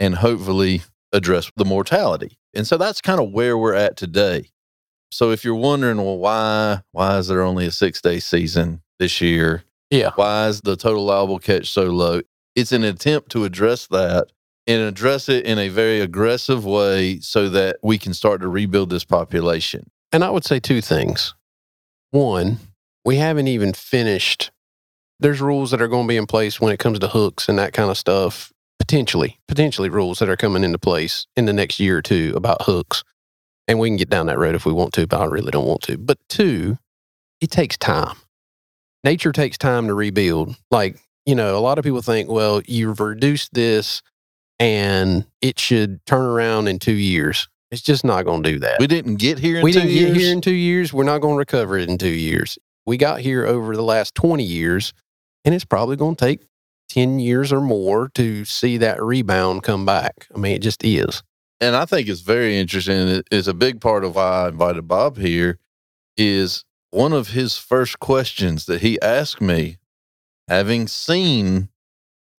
[0.00, 0.82] and hopefully
[1.12, 2.38] address the mortality.
[2.54, 4.48] And so that's kind of where we're at today.
[5.12, 9.20] So if you're wondering, well, why why is there only a six day season this
[9.20, 9.62] year?
[9.90, 10.12] Yeah.
[10.14, 12.22] Why is the total allowable catch so low?
[12.56, 14.28] It's an attempt to address that
[14.66, 18.88] and address it in a very aggressive way so that we can start to rebuild
[18.88, 19.90] this population.
[20.12, 21.34] And I would say two things.
[22.10, 22.58] One,
[23.04, 24.50] we haven't even finished.
[25.20, 27.58] There's rules that are going to be in place when it comes to hooks and
[27.58, 28.50] that kind of stuff.
[28.78, 32.62] Potentially, potentially rules that are coming into place in the next year or two about
[32.62, 33.04] hooks.
[33.68, 35.66] And we can get down that road if we want to, but I really don't
[35.66, 35.96] want to.
[35.96, 36.78] But two,
[37.40, 38.16] it takes time.
[39.04, 40.56] Nature takes time to rebuild.
[40.70, 44.02] Like, you know, a lot of people think, well, you've reduced this
[44.58, 47.48] and it should turn around in two years.
[47.70, 48.78] It's just not going to do that.
[48.78, 50.12] We didn't get here in we didn't years.
[50.12, 50.92] get here in two years.
[50.92, 52.58] We're not going to recover it in two years.
[52.84, 54.92] We got here over the last 20 years,
[55.44, 56.42] and it's probably going to take
[56.90, 60.26] 10 years or more to see that rebound come back.
[60.34, 61.22] I mean, it just is
[61.62, 63.22] and I think it's very interesting.
[63.30, 65.58] It's a big part of why I invited Bob here.
[66.16, 69.78] Is one of his first questions that he asked me,
[70.48, 71.70] having seen,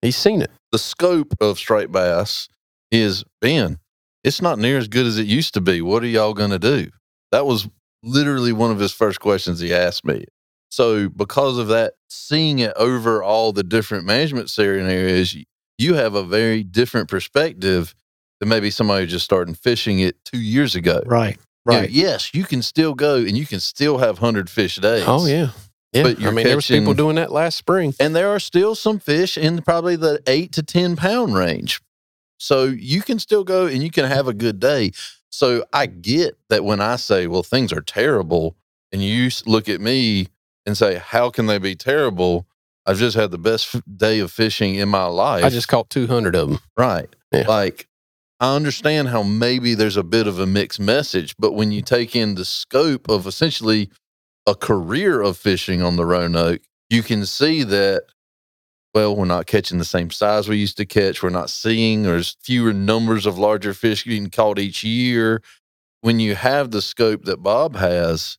[0.01, 2.49] he's seen it, the scope of striped bass
[2.91, 3.79] is Ben.
[4.23, 5.81] It's not near as good as it used to be.
[5.81, 6.89] What are y'all going to do?
[7.31, 7.67] That was
[8.03, 10.25] literally one of his first questions he asked me.
[10.69, 15.35] So, because of that, seeing it over all the different management scenarios,
[15.77, 17.95] you have a very different perspective
[18.39, 21.01] than maybe somebody just starting fishing it two years ago.
[21.05, 21.37] Right.
[21.65, 21.89] Right.
[21.89, 25.05] You know, yes, you can still go and you can still have hundred fish days.
[25.07, 25.49] Oh yeah.
[25.93, 26.03] Yeah.
[26.03, 28.73] But I mean, catching, there was people doing that last spring, and there are still
[28.75, 31.81] some fish in probably the eight to ten pound range.
[32.39, 34.91] So you can still go and you can have a good day.
[35.29, 38.55] So I get that when I say, "Well, things are terrible,"
[38.91, 40.27] and you look at me
[40.65, 42.47] and say, "How can they be terrible?"
[42.85, 45.45] I've just had the best day of fishing in my life.
[45.45, 46.59] I just caught two hundred of them.
[46.75, 47.07] Right.
[47.31, 47.47] Yeah.
[47.47, 47.87] Like
[48.43, 52.13] I understand how maybe there's a bit of a mixed message, but when you take
[52.13, 53.89] in the scope of essentially
[54.45, 58.03] a career of fishing on the Roanoke, you can see that,
[58.93, 61.23] well, we're not catching the same size we used to catch.
[61.23, 65.41] We're not seeing, there's fewer numbers of larger fish getting caught each year.
[66.01, 68.37] When you have the scope that Bob has,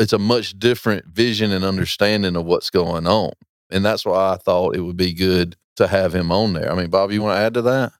[0.00, 3.34] it's a much different vision and understanding of what's going on.
[3.70, 6.72] And that's why I thought it would be good to have him on there.
[6.72, 7.92] I mean, Bob, you want to add to that?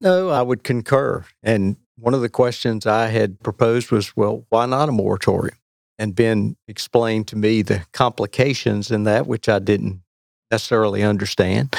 [0.00, 1.24] No, I would concur.
[1.42, 5.56] And one of the questions I had proposed was, well, why not a moratorium?
[5.98, 10.02] and Ben explained to me the complications in that, which I didn't
[10.50, 11.74] necessarily understand.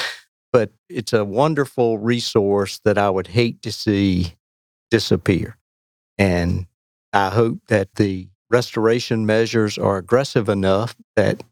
[0.54, 4.36] But it's a wonderful resource that I would hate to see
[4.90, 5.58] disappear.
[6.18, 6.68] And
[7.14, 11.44] I hope that the restoration measures are aggressive enough that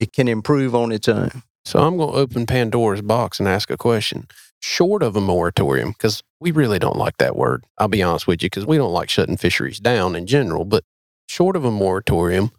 [0.00, 1.42] it can improve on its own.
[1.64, 4.28] So I'm going to open Pandora's box and ask a question.
[4.66, 7.66] Short of a moratorium, because we really don't like that word.
[7.76, 10.64] I'll be honest with you, because we don't like shutting fisheries down in general.
[10.64, 10.84] But
[11.28, 12.50] short of a moratorium,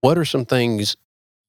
[0.00, 0.96] what are some things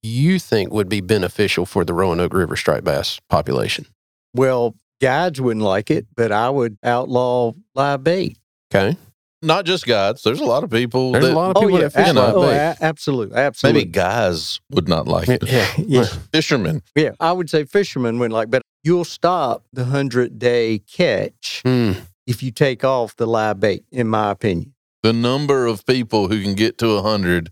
[0.03, 3.87] you think would be beneficial for the Roanoke River striped bass population?
[4.35, 8.37] Well, guides wouldn't like it, but I would outlaw live bait.
[8.71, 8.95] Okay.
[9.41, 10.21] Not just guides.
[10.21, 11.13] There's a lot of people.
[11.13, 12.55] There's that, a lot of people oh, that fish ab- live oh, bait.
[12.55, 13.81] a- absolutely, absolutely.
[13.81, 15.41] maybe guys would not like it.
[15.43, 15.67] Yeah.
[15.79, 16.05] Yeah.
[16.31, 16.83] Fishermen.
[16.95, 21.91] Yeah, I would say fishermen wouldn't like, but you'll stop the hundred day catch Hmm.
[22.27, 24.73] if you take off the live bait, in my opinion.
[25.03, 27.51] The number of people who can get to 100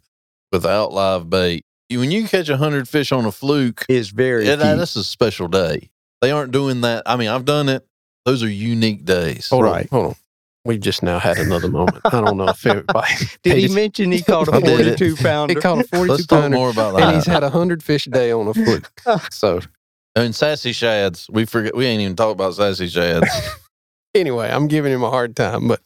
[0.51, 4.67] without live bait, when you catch 100 fish on a fluke, Is very yeah, that-
[4.71, 4.77] few.
[4.77, 5.89] that's a special day.
[6.21, 7.03] They aren't doing that.
[7.05, 7.85] I mean, I've done it.
[8.25, 9.49] Those are unique days.
[9.49, 9.87] Hold Right.
[9.91, 9.99] on.
[9.99, 10.15] Hold on.
[10.63, 11.97] We've just now had another moment.
[12.05, 13.11] I don't know if everybody.
[13.43, 14.99] Did he mention he caught a did it.
[14.99, 15.59] forty-two He pounder?
[15.59, 17.01] caught a 42 Let's talk more about that.
[17.07, 18.91] and he's had a 100 fish a day on a fluke.
[19.31, 19.59] So,
[20.15, 21.27] And sassy shads.
[21.31, 21.75] We forget.
[21.75, 23.27] We ain't even talk about sassy shads.
[24.15, 25.81] anyway, I'm giving him a hard time, but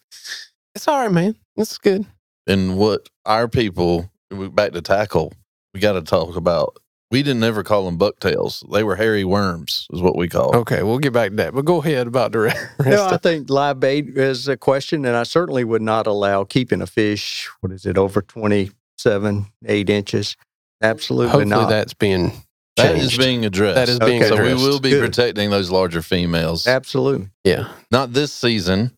[0.74, 1.36] it's all right, man.
[1.58, 2.06] It's good.
[2.48, 5.32] and what our people we- back to tackle,
[5.74, 6.78] we got to talk about.
[7.12, 8.64] We didn't ever call them bucktails.
[8.74, 10.54] They were hairy worms, is what we call.
[10.56, 10.62] 'em.
[10.62, 11.54] Okay, we'll get back to that.
[11.54, 12.66] But go ahead about the rest.
[12.84, 16.82] No, I think live bait is a question, and I certainly would not allow keeping
[16.82, 17.48] a fish.
[17.62, 20.36] What is it over twenty-seven, eight inches?
[20.82, 21.70] Absolutely Hopefully, not.
[21.70, 22.32] that's being
[22.78, 23.76] That is being addressed.
[23.76, 24.30] That is being Okay.
[24.36, 25.02] so we will be Good.
[25.06, 26.68] protecting those larger females.
[26.68, 27.30] Absolutely.
[27.44, 28.92] yeah, Not this season.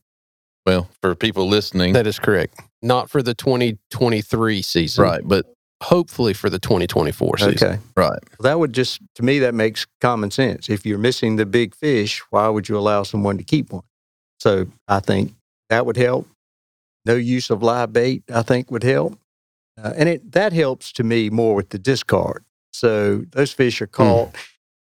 [0.65, 2.59] Well, for people listening, that is correct.
[2.81, 5.21] Not for the 2023 season, right?
[5.23, 5.45] But
[5.83, 7.53] Hopefully for the 2024 season.
[7.53, 7.79] Okay.
[7.95, 8.09] right,
[8.39, 10.69] Well, that would just, to me, that makes common sense.
[10.71, 13.83] If you're missing the big fish, why would you allow someone to keep one?
[14.39, 15.35] So I think
[15.69, 16.27] that would help.
[17.05, 19.19] No use of live bait, I think, would help.
[19.79, 22.43] Uh, and it that helps to me more with the discard.
[22.77, 23.91] So those fish are hmm.
[23.91, 24.35] caught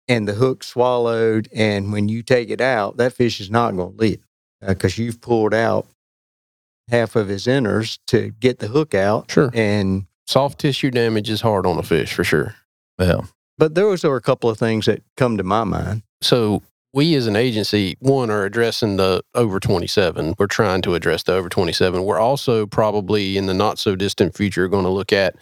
[0.08, 1.48] and the hook swallowed.
[1.54, 4.26] And when you take it out, that fish is not going to live
[4.62, 5.86] uh, because you've pulled out
[6.88, 9.30] half of his innards to get the hook out.
[9.30, 9.50] Sure.
[9.52, 12.54] And Soft tissue damage is hard on a fish for sure.
[12.98, 13.22] yeah,
[13.56, 16.02] but those are a couple of things that come to my mind.
[16.20, 16.62] So
[16.92, 20.34] we as an agency, one, are addressing the over 27.
[20.38, 22.04] We're trying to address the over 27.
[22.04, 25.34] We're also probably in the not so distant future going to look at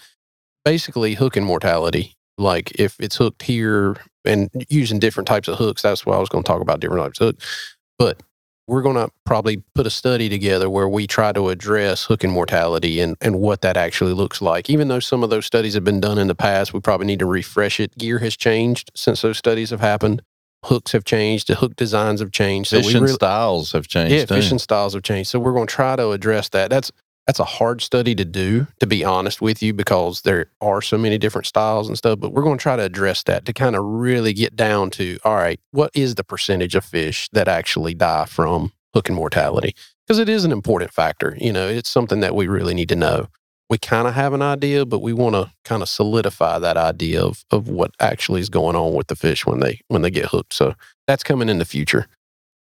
[0.64, 2.15] basically hooking mortality.
[2.39, 6.28] Like if it's hooked here and using different types of hooks, that's why I was
[6.28, 7.74] going to talk about different types of hooks.
[7.99, 8.22] But
[8.68, 13.01] we're going to probably put a study together where we try to address hooking mortality
[13.01, 14.68] and, and what that actually looks like.
[14.68, 17.20] Even though some of those studies have been done in the past, we probably need
[17.20, 17.97] to refresh it.
[17.97, 20.22] Gear has changed since those studies have happened.
[20.64, 21.47] Hooks have changed.
[21.47, 22.70] The hook designs have changed.
[22.70, 24.12] So we fishing really, styles have changed.
[24.12, 24.34] yeah, too.
[24.34, 25.30] fishing styles have changed.
[25.30, 26.70] So we're going to try to address that.
[26.70, 26.91] That's
[27.26, 30.96] that's a hard study to do, to be honest with you, because there are so
[30.96, 32.20] many different styles and stuff.
[32.20, 35.18] But we're going to try to address that to kind of really get down to
[35.24, 39.74] all right, what is the percentage of fish that actually die from hook and mortality?
[40.06, 41.36] Because it is an important factor.
[41.40, 43.26] You know, it's something that we really need to know.
[43.68, 47.20] We kind of have an idea, but we want to kind of solidify that idea
[47.24, 50.26] of of what actually is going on with the fish when they when they get
[50.26, 50.54] hooked.
[50.54, 50.74] So
[51.08, 52.06] that's coming in the future.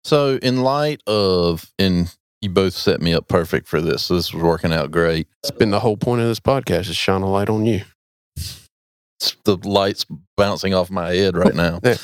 [0.04, 4.04] So, in light of, and you both set me up perfect for this.
[4.04, 5.28] So this was working out great.
[5.44, 7.82] It's been the whole point of this podcast is shine a light on you.
[8.36, 10.06] It's the lights
[10.38, 11.80] bouncing off my head right now.
[11.84, 11.96] Yeah.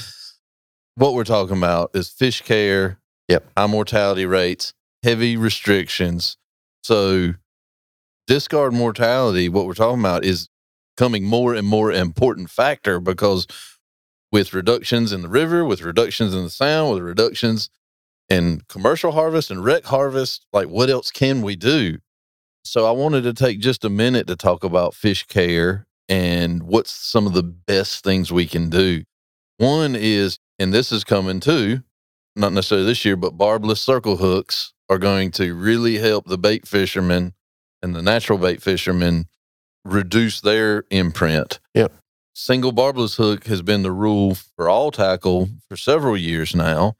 [0.98, 3.46] What we're talking about is fish care, Yep.
[3.58, 4.74] high mortality rates,
[5.04, 6.38] heavy restrictions.
[6.84, 7.34] So,
[8.28, 10.48] discard mortality, what we're talking about is
[10.96, 13.46] becoming more and more important factor because
[14.32, 17.70] with reductions in the river, with reductions in the sound, with reductions
[18.30, 22.00] in commercial harvest and rec harvest, like what else can we do?
[22.64, 26.92] So I wanted to take just a minute to talk about fish care and what's
[26.92, 29.04] some of the best things we can do.
[29.58, 31.82] One is, and this is coming too,
[32.36, 36.68] not necessarily this year, but barbless circle hooks are going to really help the bait
[36.68, 37.34] fishermen
[37.82, 39.26] and the natural bait fishermen
[39.84, 41.60] reduce their imprint.
[41.74, 41.94] Yep.
[42.34, 46.96] Single barbless hook has been the rule for all tackle for several years now.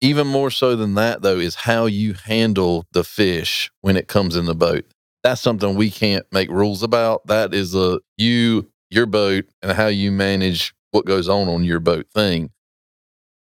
[0.00, 4.36] Even more so than that, though, is how you handle the fish when it comes
[4.36, 4.84] in the boat.
[5.22, 7.26] That's something we can't make rules about.
[7.26, 11.80] That is a you, your boat, and how you manage what goes on on your
[11.80, 12.50] boat thing.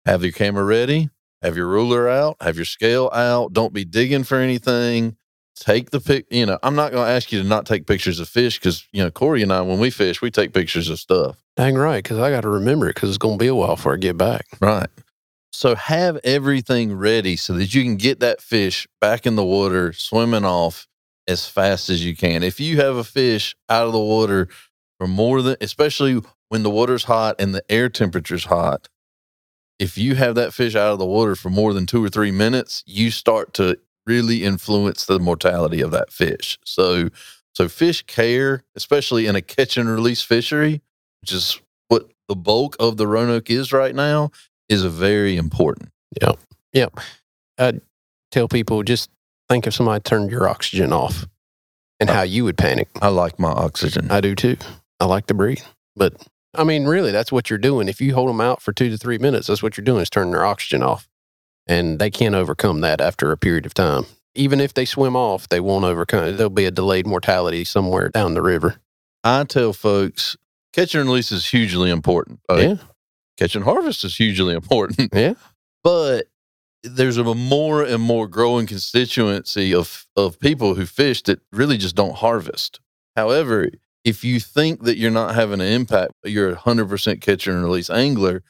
[0.05, 1.09] Have your camera ready,
[1.41, 3.53] have your ruler out, have your scale out.
[3.53, 5.15] Don't be digging for anything.
[5.55, 6.25] take the pic.
[6.31, 8.87] You know, I'm not going to ask you to not take pictures of fish because
[8.91, 11.37] you know Corey and I, when we fish, we take pictures of stuff.
[11.57, 13.75] Dang right, because I got to remember it because it's going to be a while
[13.75, 14.45] before I get back.
[14.61, 14.87] Right.
[15.51, 19.93] So have everything ready so that you can get that fish back in the water,
[19.93, 20.87] swimming off
[21.27, 22.43] as fast as you can.
[22.43, 24.47] If you have a fish out of the water
[24.99, 28.89] for more than, especially when the water's hot and the air temperature's hot,
[29.79, 32.31] if you have that fish out of the water for more than two or three
[32.31, 36.59] minutes, you start to really influence the mortality of that fish.
[36.65, 37.09] So,
[37.53, 40.81] so fish care, especially in a catch and release fishery,
[41.21, 44.31] which is what the bulk of the Roanoke is right now,
[44.69, 45.89] is a very important.
[46.21, 46.39] Yep.
[46.73, 46.99] Yep.
[47.57, 47.73] I
[48.31, 49.09] tell people just
[49.49, 51.25] think if somebody turned your oxygen off
[51.99, 52.87] and Uh, how you would panic.
[53.01, 54.09] I like my oxygen.
[54.11, 54.57] I do too.
[54.99, 55.61] I like to breathe.
[55.95, 56.13] But
[56.53, 57.87] I mean, really, that's what you're doing.
[57.87, 60.09] If you hold them out for two to three minutes, that's what you're doing is
[60.09, 61.07] turning their oxygen off.
[61.67, 64.05] And they can't overcome that after a period of time.
[64.35, 66.31] Even if they swim off, they won't overcome it.
[66.33, 68.77] There'll be a delayed mortality somewhere down the river.
[69.23, 70.37] I tell folks,
[70.73, 72.39] catch and release is hugely important.
[72.49, 72.75] Uh, Yeah.
[73.39, 75.13] Catch and harvest is hugely important.
[75.13, 75.35] Yeah.
[75.81, 76.25] But
[76.83, 81.95] there's a more and more growing constituency of, of people who fish that really just
[81.95, 82.81] don't harvest.
[83.15, 83.69] However,
[84.03, 87.63] if you think that you're not having an impact, but you're a 100% catch and
[87.63, 88.43] release angler,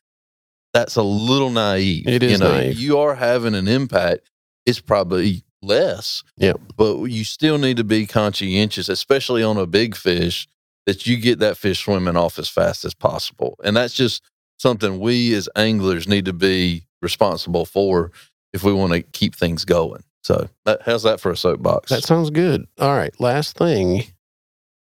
[0.74, 2.08] that's a little naive.
[2.08, 2.80] It you know, naive.
[2.80, 4.30] You are having an impact.
[4.66, 6.24] It's probably less.
[6.38, 6.60] Yep.
[6.76, 10.48] But you still need to be conscientious, especially on a big fish,
[10.88, 13.56] that you get that fish swimming off as fast as possible.
[13.64, 14.24] And that's just
[14.60, 18.12] something we as anglers need to be responsible for
[18.54, 20.04] if we want to keep things going.
[20.22, 21.90] So, that, how's that for a soapbox?
[21.90, 22.68] That sounds good.
[22.78, 23.18] All right.
[23.20, 24.04] Last thing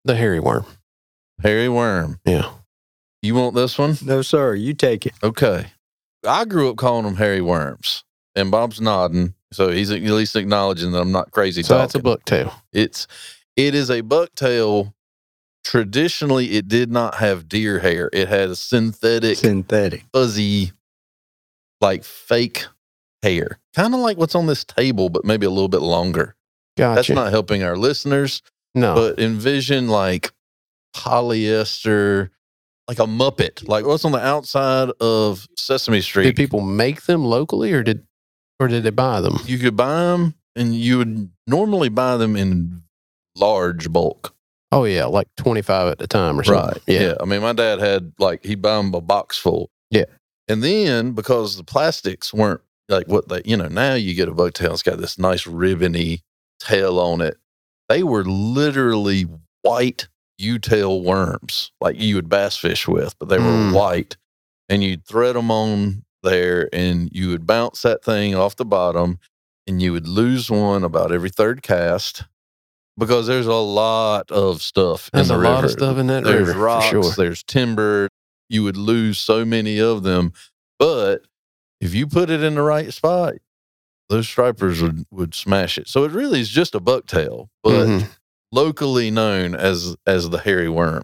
[0.05, 0.65] the hairy worm.
[1.41, 2.19] hairy worm.
[2.25, 2.51] Yeah.
[3.21, 3.97] You want this one?
[4.03, 4.53] No, sir.
[4.55, 5.13] You take it.
[5.23, 5.67] Okay.
[6.27, 8.03] I grew up calling them hairy worms,
[8.35, 11.63] and Bob's nodding, so he's at least acknowledging that I'm not crazy.
[11.63, 12.17] So that's a talking.
[12.17, 12.53] bucktail.
[12.73, 13.07] It's
[13.55, 14.93] it is a bucktail.
[15.63, 18.09] Traditionally, it did not have deer hair.
[18.13, 20.05] It had a synthetic, Synthetic.
[20.13, 20.71] fuzzy,
[21.81, 22.65] like fake
[23.21, 26.35] hair, kind of like what's on this table, but maybe a little bit longer.
[26.77, 26.95] Gotcha.
[26.95, 28.41] That's not helping our listeners,
[28.73, 28.95] no.
[28.95, 30.31] but envision like
[30.95, 32.29] polyester,
[32.87, 36.23] like a muppet, like what's on the outside of Sesame Street.
[36.23, 38.05] did people make them locally or did
[38.59, 39.37] or did they buy them?
[39.45, 42.81] you could buy them, and you would normally buy them in
[43.35, 44.33] large bulk.
[44.71, 46.65] Oh yeah, like 25 at a time or something.
[46.73, 46.81] Right.
[47.01, 47.15] Yeah.
[47.19, 49.69] I mean, my dad had like he'd buy them a box full.
[49.89, 50.05] Yeah.
[50.47, 54.33] And then because the plastics weren't like what they, you know, now you get a
[54.33, 56.21] boat tail, it's got this nice ribbony
[56.59, 57.37] tail on it.
[57.87, 59.25] They were literally
[59.63, 60.07] white
[60.37, 63.73] U-tail worms, like you would bass fish with, but they were Mm.
[63.73, 64.17] white.
[64.69, 69.19] And you'd thread them on there and you would bounce that thing off the bottom
[69.67, 72.23] and you would lose one about every third cast
[72.99, 75.39] because there's a lot of stuff in that room.
[75.39, 77.11] There's in a the lot of stuff in that There's river rocks, for sure.
[77.13, 78.09] there's timber.
[78.49, 80.33] You would lose so many of them.
[80.77, 81.23] But
[81.81, 83.33] if you put it in the right spot,
[84.09, 85.87] those stripers would, would smash it.
[85.87, 88.07] So it really is just a bucktail, but Mhm.
[88.51, 91.03] locally known as as the hairy worm.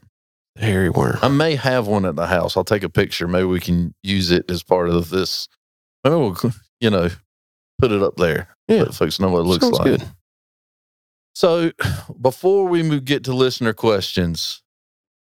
[0.58, 1.20] Hairy worm.
[1.22, 2.56] I may have one at the house.
[2.58, 3.28] I'll take a picture.
[3.28, 5.48] Maybe we can use it as part of this.
[6.04, 6.38] Maybe we'll,
[6.80, 7.10] you know,
[7.80, 8.48] put it up there.
[8.68, 8.84] Yeah.
[8.84, 9.86] Let folks know what it looks Sounds like.
[10.00, 10.04] good.
[11.36, 11.72] So,
[12.22, 14.64] before we move, get to listener questions,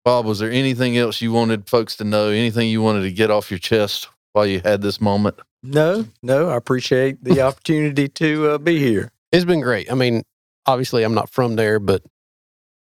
[0.05, 2.29] Bob, was there anything else you wanted folks to know?
[2.29, 5.41] Anything you wanted to get off your chest while you had this moment?
[5.65, 6.49] No, no.
[6.49, 9.11] I appreciate the opportunity to uh, be here.
[9.33, 9.91] It's been great.
[9.91, 10.23] I mean,
[10.67, 12.03] obviously, I'm not from there, but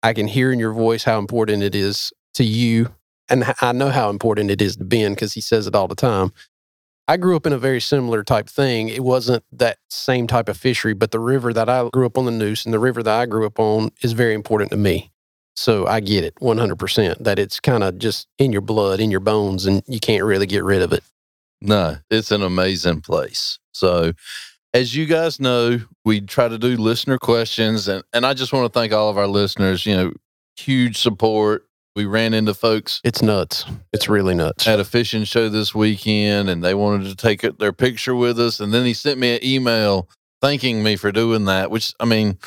[0.03, 2.93] I can hear in your voice how important it is to you.
[3.29, 5.95] And I know how important it is to Ben because he says it all the
[5.95, 6.31] time.
[7.07, 8.89] I grew up in a very similar type thing.
[8.89, 12.25] It wasn't that same type of fishery, but the river that I grew up on
[12.25, 15.11] the Neuse and the river that I grew up on is very important to me.
[15.55, 19.21] So I get it 100% that it's kind of just in your blood, in your
[19.21, 21.03] bones, and you can't really get rid of it.
[21.61, 23.57] No, it's an amazing place.
[23.71, 24.13] So,
[24.73, 28.71] as you guys know, we try to do listener questions, and, and I just want
[28.71, 29.85] to thank all of our listeners.
[29.85, 30.13] You know,
[30.57, 31.66] huge support.
[31.97, 33.65] We ran into folks It's nuts.
[33.91, 34.67] It's really nuts.
[34.67, 38.59] at a fishing show this weekend and they wanted to take their picture with us.
[38.59, 40.07] And then he sent me an email
[40.39, 42.37] thanking me for doing that, which I mean,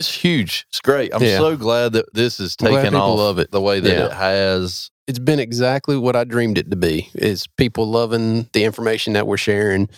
[0.00, 0.66] it's huge.
[0.70, 1.14] It's great.
[1.14, 1.38] I'm Yeah.
[1.38, 3.52] so glad that this is taken people off it.
[3.52, 4.06] the way that Yeah.
[4.06, 4.90] it has.
[5.06, 7.10] it's been exactly what I dreamed it to be.
[7.14, 9.88] Is people loving the information that we're sharing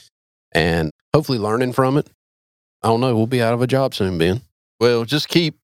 [0.53, 2.09] and hopefully learning from it.
[2.83, 3.17] I don't know.
[3.17, 4.43] We'll be out of a job soon, Ben.
[4.81, 5.57] Well, just keep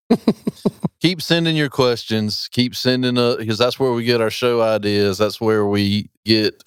[1.00, 2.48] keep sending your questions.
[2.52, 5.18] Keep sending uh because that's where we get our show ideas.
[5.18, 6.62] That's where we get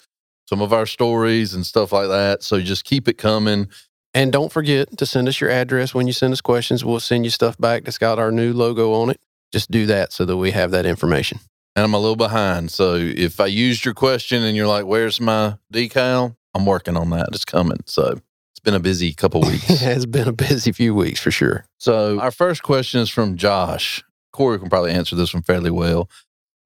[0.48, 2.42] some of our stories and stuff like that.
[2.42, 3.68] So just keep it coming.
[4.14, 6.84] And don't forget to send us your address when you send us questions.
[6.84, 9.20] We'll send you stuff back that's got our new logo on it.
[9.52, 11.38] Just do that so that we have that information.
[11.74, 12.70] And I'm a little behind.
[12.70, 16.36] So if I used your question and you're like, where's my decal?
[16.54, 17.28] I'm working on that.
[17.32, 17.80] It's coming.
[17.84, 18.18] So
[18.66, 19.70] been a busy couple weeks.
[19.70, 21.64] it has been a busy few weeks for sure.
[21.78, 24.04] so our first question is from Josh.
[24.32, 26.10] Corey can probably answer this one fairly well.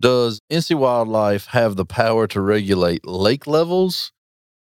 [0.00, 4.12] Does NC Wildlife have the power to regulate lake levels?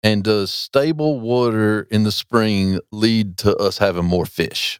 [0.04, 4.80] And does stable water in the spring lead to us having more fish?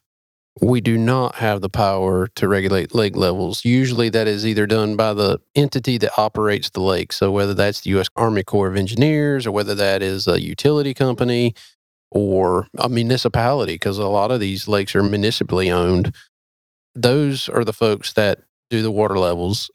[0.60, 3.64] We do not have the power to regulate lake levels.
[3.64, 7.12] Usually, that is either done by the entity that operates the lake.
[7.12, 8.08] So, whether that's the U.S.
[8.16, 11.54] Army Corps of Engineers or whether that is a utility company
[12.10, 16.14] or a municipality, because a lot of these lakes are municipally owned,
[16.94, 18.40] those are the folks that
[18.70, 19.70] do the water levels.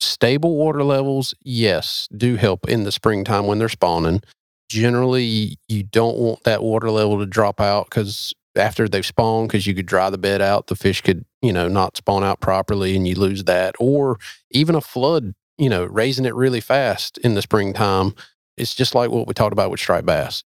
[0.00, 4.22] Stable water levels, yes, do help in the springtime when they're spawning.
[4.70, 9.66] Generally, you don't want that water level to drop out because after they've spawned because
[9.66, 12.96] you could dry the bed out the fish could you know not spawn out properly
[12.96, 14.18] and you lose that or
[14.50, 18.14] even a flood you know raising it really fast in the springtime
[18.56, 20.42] it's just like what we talked about with striped bass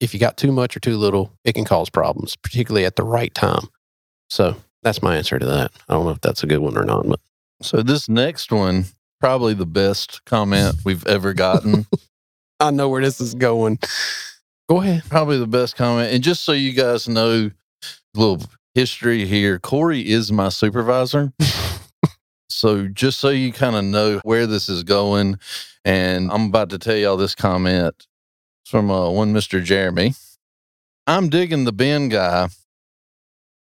[0.00, 3.04] if you got too much or too little it can cause problems particularly at the
[3.04, 3.68] right time
[4.28, 6.84] so that's my answer to that i don't know if that's a good one or
[6.84, 7.20] not but
[7.62, 8.84] So this next one,
[9.20, 11.86] probably the best comment we've ever gotten.
[12.60, 13.78] i know where this is going
[14.68, 16.12] go ahead probably the best comment.
[16.12, 17.50] And just so you guys know,
[17.82, 18.42] a little
[18.74, 19.58] history here.
[19.58, 21.32] Corey is my supervisor.
[22.48, 25.38] so just so you kind of know where this is going,
[25.84, 28.06] and I'm about to tell y'all this comment
[28.66, 29.62] It's from uh, one Mr.
[29.62, 30.14] Jeremy.
[31.06, 32.48] I'm digging the Ben guy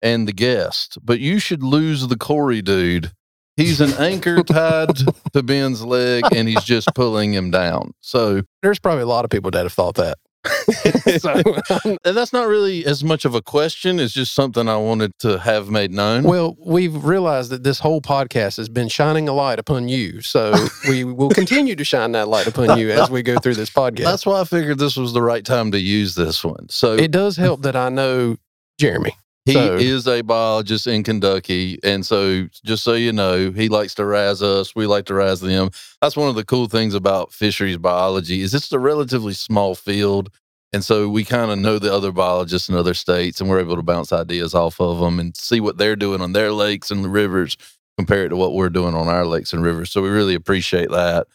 [0.00, 3.12] and the guest, but you should lose the Corey dude.
[3.58, 4.96] He's an anchor tied
[5.34, 7.92] to Ben's leg, and he's just pulling him down.
[8.00, 10.16] So there's probably a lot of people that have thought that
[11.18, 11.32] so
[11.84, 13.98] um, And that's not really as much of a question.
[13.98, 16.24] It's just something I wanted to have made known.
[16.24, 20.20] Well, we've realized that this whole podcast has been shining a light upon you.
[20.20, 20.54] So
[20.88, 24.04] we will continue to shine that light upon you as we go through this podcast.
[24.04, 26.68] that's why I figured this was the right time to use this one.
[26.68, 28.36] So it does help that I know
[28.78, 29.14] Jeremy.
[29.48, 31.78] He so- is a biologist in Kentucky.
[31.82, 34.74] And so just so you know, he likes to razz us.
[34.74, 35.70] We like to razz them.
[36.00, 40.30] That's one of the cool things about fisheries biology is it's a relatively small field.
[40.72, 43.76] And so we kind of know the other biologists in other states and we're able
[43.76, 47.02] to bounce ideas off of them and see what they're doing on their lakes and
[47.02, 47.56] the rivers
[47.96, 49.90] compared to what we're doing on our lakes and rivers.
[49.90, 51.26] So we really appreciate that.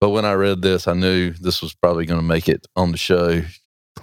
[0.00, 2.92] But when I read this, I knew this was probably going to make it on
[2.92, 3.42] the show.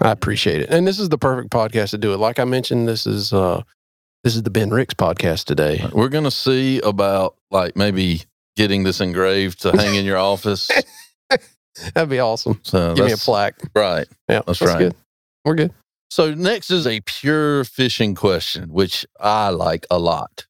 [0.02, 0.70] I appreciate it.
[0.70, 2.18] And this is the perfect podcast to do it.
[2.18, 3.64] Like I mentioned, this is uh
[4.24, 5.86] this is the Ben Ricks podcast today.
[5.94, 8.24] We're going to see about like maybe
[8.56, 10.72] getting this engraved to hang in your office.
[11.94, 12.60] That'd be awesome.
[12.64, 13.60] So Give me a plaque.
[13.76, 14.08] Right.
[14.28, 14.80] Yeah, That's right.
[14.80, 14.96] good.
[15.44, 15.74] We're good.
[16.10, 20.48] So next is a pure fishing question, which I like a lot.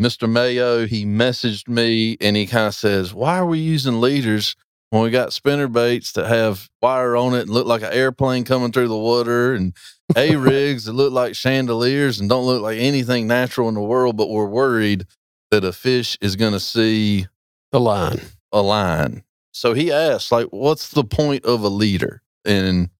[0.00, 0.30] Mr.
[0.30, 4.56] Mayo, he messaged me and he kind of says, Why are we using leaders
[4.90, 8.44] when we got spinner baits that have wire on it and look like an airplane
[8.44, 9.74] coming through the water and
[10.16, 14.16] A rigs that look like chandeliers and don't look like anything natural in the world,
[14.16, 15.06] but we're worried
[15.50, 17.26] that a fish is going to see
[17.72, 18.20] The line.
[18.52, 19.22] a line.
[19.52, 22.22] So he asked, like, what's the point of a leader?
[22.44, 22.90] And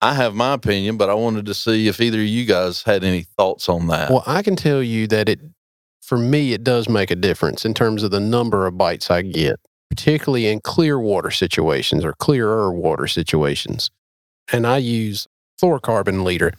[0.00, 3.04] I have my opinion, but I wanted to see if either of you guys had
[3.04, 4.10] any thoughts on that.
[4.10, 5.40] Well, I can tell you that it,
[6.00, 9.22] for me, it does make a difference in terms of the number of bites I
[9.22, 9.60] get,
[9.92, 13.90] particularly in clear water situations or clearer water situations.
[14.50, 15.28] And I use
[15.60, 16.54] fluorocarbon leader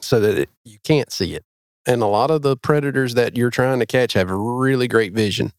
[0.00, 1.42] so that it, you can't see it.
[1.84, 5.52] And a lot of the predators that you're trying to catch have really great vision.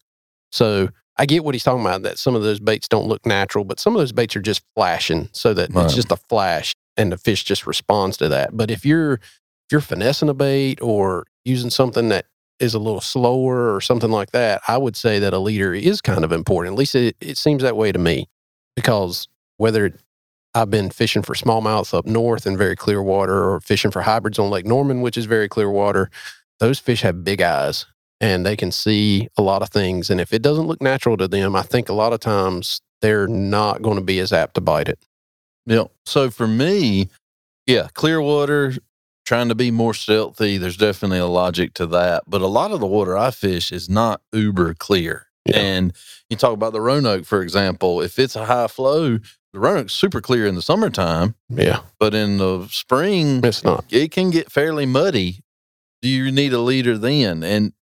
[0.52, 0.88] So
[1.18, 3.78] I get what he's talking about that some of those baits don't look natural, but
[3.78, 5.84] some of those baits are just flashing so that Right.
[5.84, 8.56] it's just a flash and the fish just responds to that.
[8.56, 9.20] But if you're if
[9.70, 12.24] you're finessing a bait or using something that
[12.62, 16.00] is a little slower or something like that, I would say that a leader is
[16.00, 16.74] kind of important.
[16.74, 18.28] At least it, it seems that way to me.
[18.76, 19.92] Because whether
[20.54, 24.38] I've been fishing for smallmouth up north in very clear water or fishing for hybrids
[24.38, 26.10] on Lake Norman, which is very clear water,
[26.60, 27.86] those fish have big eyes
[28.20, 30.08] and they can see a lot of things.
[30.08, 33.26] And if it doesn't look natural to them, I think a lot of times they're
[33.26, 34.98] not going to be as apt to bite it.
[35.66, 35.84] Yeah.
[36.06, 37.08] So for me,
[37.66, 38.74] yeah, clear water,
[39.32, 42.22] trying to be more stealthy, there's definitely a logic to that.
[42.26, 45.28] But a lot of the water I fish is not uber clear.
[45.46, 45.56] Yeah.
[45.56, 45.92] And
[46.28, 49.16] you talk about the Roanoke, for example, if it's a high flow,
[49.54, 53.86] the Roanoke's super clear in the summertime, Yeah, but in the spring, it's not.
[53.90, 55.40] it can get fairly muddy.
[56.02, 57.42] Do you need a leader then?
[57.42, 57.72] And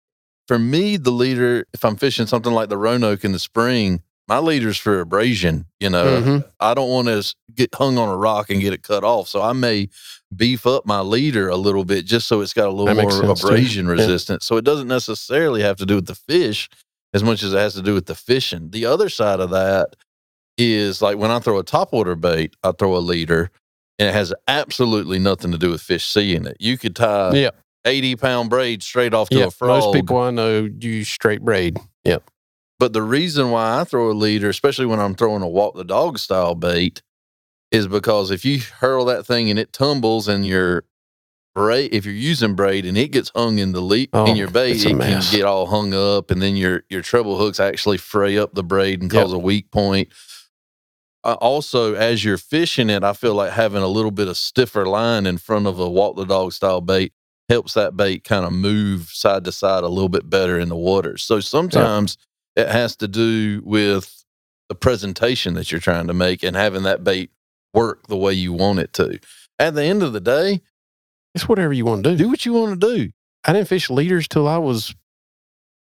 [0.47, 4.39] for me, the leader, if I'm fishing something like the Roanoke in the spring, my
[4.39, 5.67] leader's for abrasion.
[5.81, 6.45] You know, Mhm.
[6.61, 9.27] I don't want to get hung on a rock and get it cut off.
[9.29, 9.89] So I may
[10.35, 13.41] beef up my leader a little bit just so it's got a little more sense,
[13.41, 13.47] too.
[13.49, 14.39] abrasion Yeah.
[14.41, 16.69] So it doesn't necessarily have to do with the fish
[17.13, 18.71] as much as it has to do with the fishing.
[18.71, 19.97] The other side of that
[20.57, 23.51] is like when I throw a topwater bait, I throw a leader
[23.99, 26.57] and it has absolutely nothing to do with fish seeing it.
[26.61, 27.51] You could tie Yeah.
[27.85, 29.81] 80 pound braid straight off to Yeah, a frog.
[29.83, 31.79] most people I know use straight braid.
[32.05, 32.23] Yep.
[32.79, 35.85] But the reason why I throw a leader, especially when I'm throwing a walk the
[35.85, 37.03] dog style bait,
[37.71, 40.85] is because if you hurl that thing and it tumbles and your
[41.55, 44.51] braid, if you're using braid and it gets hung in the lead Oh, in your
[44.51, 48.39] bait, it can get all hung up, and then your your treble hooks actually fray
[48.39, 49.23] up the braid and Yep.
[49.25, 50.09] cause a weak point.
[51.23, 54.87] Uh, also, as you're fishing it, I feel like having a little bit of stiffer
[54.87, 57.13] line in front of a walk the dog style bait
[57.51, 60.77] helps that bait kind of move side to side a little bit better in the
[60.77, 61.19] water.
[61.19, 62.17] So sometimes
[62.57, 64.25] it has to do with
[64.71, 67.31] the presentation that you're trying to make and having that bait
[67.75, 69.19] work the way you want it to.
[69.59, 70.61] At the end of the day,
[71.35, 72.17] It's whatever you want to do.
[72.17, 73.11] do what you want to do.
[73.45, 74.95] I didn't fish leaders till I was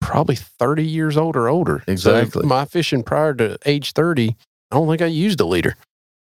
[0.01, 1.83] probably 30 years old or older.
[1.87, 2.45] So Exactly.
[2.45, 4.35] my fishing prior to age 30,
[4.71, 5.75] I don't think I used a leader.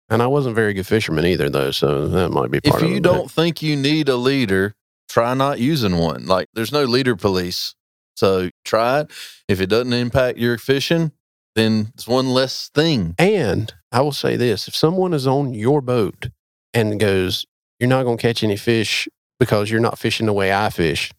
[0.09, 1.71] And I wasn't a very good fisherman either, though.
[1.71, 4.73] So that might be part If of you don't think you need a leader,
[5.09, 6.25] try not using one.
[6.27, 7.75] Like there's no leader police.
[8.15, 9.11] So try it.
[9.47, 11.11] If it doesn't impact your fishing,
[11.55, 13.15] then it's one less thing.
[13.17, 16.29] And I will say this if someone is on your boat
[16.73, 17.45] and goes,
[17.79, 19.07] You're not going to catch any fish
[19.39, 21.11] because you're not fishing the way I fish,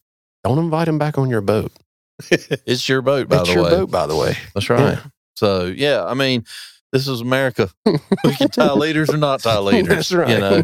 [0.44, 1.72] don't invite them back on your boat.
[2.30, 3.62] It's your boat, by it's the way.
[3.62, 4.36] It's your boat, by the way.
[4.54, 4.98] That's right.
[5.36, 6.44] So yeah, I mean,
[6.92, 7.70] this is America.
[7.86, 9.88] we can tie leaders or not tie leaders.
[9.88, 10.28] That's right.
[10.30, 10.62] You know,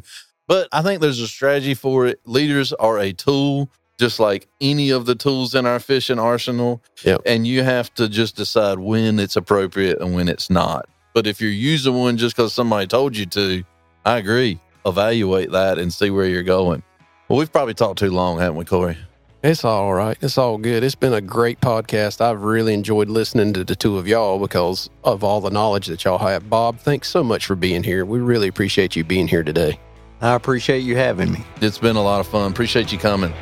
[0.48, 2.20] but I think there's a strategy for it.
[2.24, 6.82] Leaders are a tool, just like any of the tools in our fishing arsenal.
[7.04, 7.22] Yep.
[7.24, 10.88] And you have to just decide when it's appropriate and when it's not.
[11.14, 13.64] But if you're using one just because somebody told you to,
[14.04, 14.60] I agree.
[14.84, 16.82] Evaluate that and see where you're going.
[17.28, 18.98] Well, we've probably talked too long, haven't we, Corey?
[19.42, 20.16] It's all right.
[20.20, 20.82] It's all good.
[20.82, 22.20] It's been a great podcast.
[22.20, 26.02] I've really enjoyed listening to the two of y'all because of all the knowledge that
[26.04, 26.50] y'all have.
[26.50, 28.04] Bob, thanks so much for being here.
[28.04, 29.78] We really appreciate you being here today.
[30.20, 31.44] I appreciate you having me.
[31.60, 32.50] It's been a lot of fun.
[32.50, 33.32] Appreciate you coming.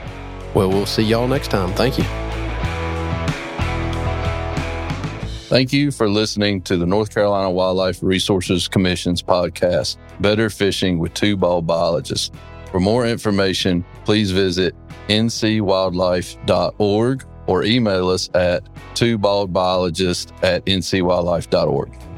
[0.54, 1.72] Well, we'll see y'all next time.
[1.74, 2.31] Thank you.
[5.52, 11.12] Thank you for listening to the North Carolina Wildlife Resources Commission's podcast, Better Fishing with
[11.12, 12.30] Two Bald Biologists.
[12.70, 14.74] For more information, please visit
[15.08, 22.11] ncwildlife.org or email us at twobaldbiologist at ncwildlife.org.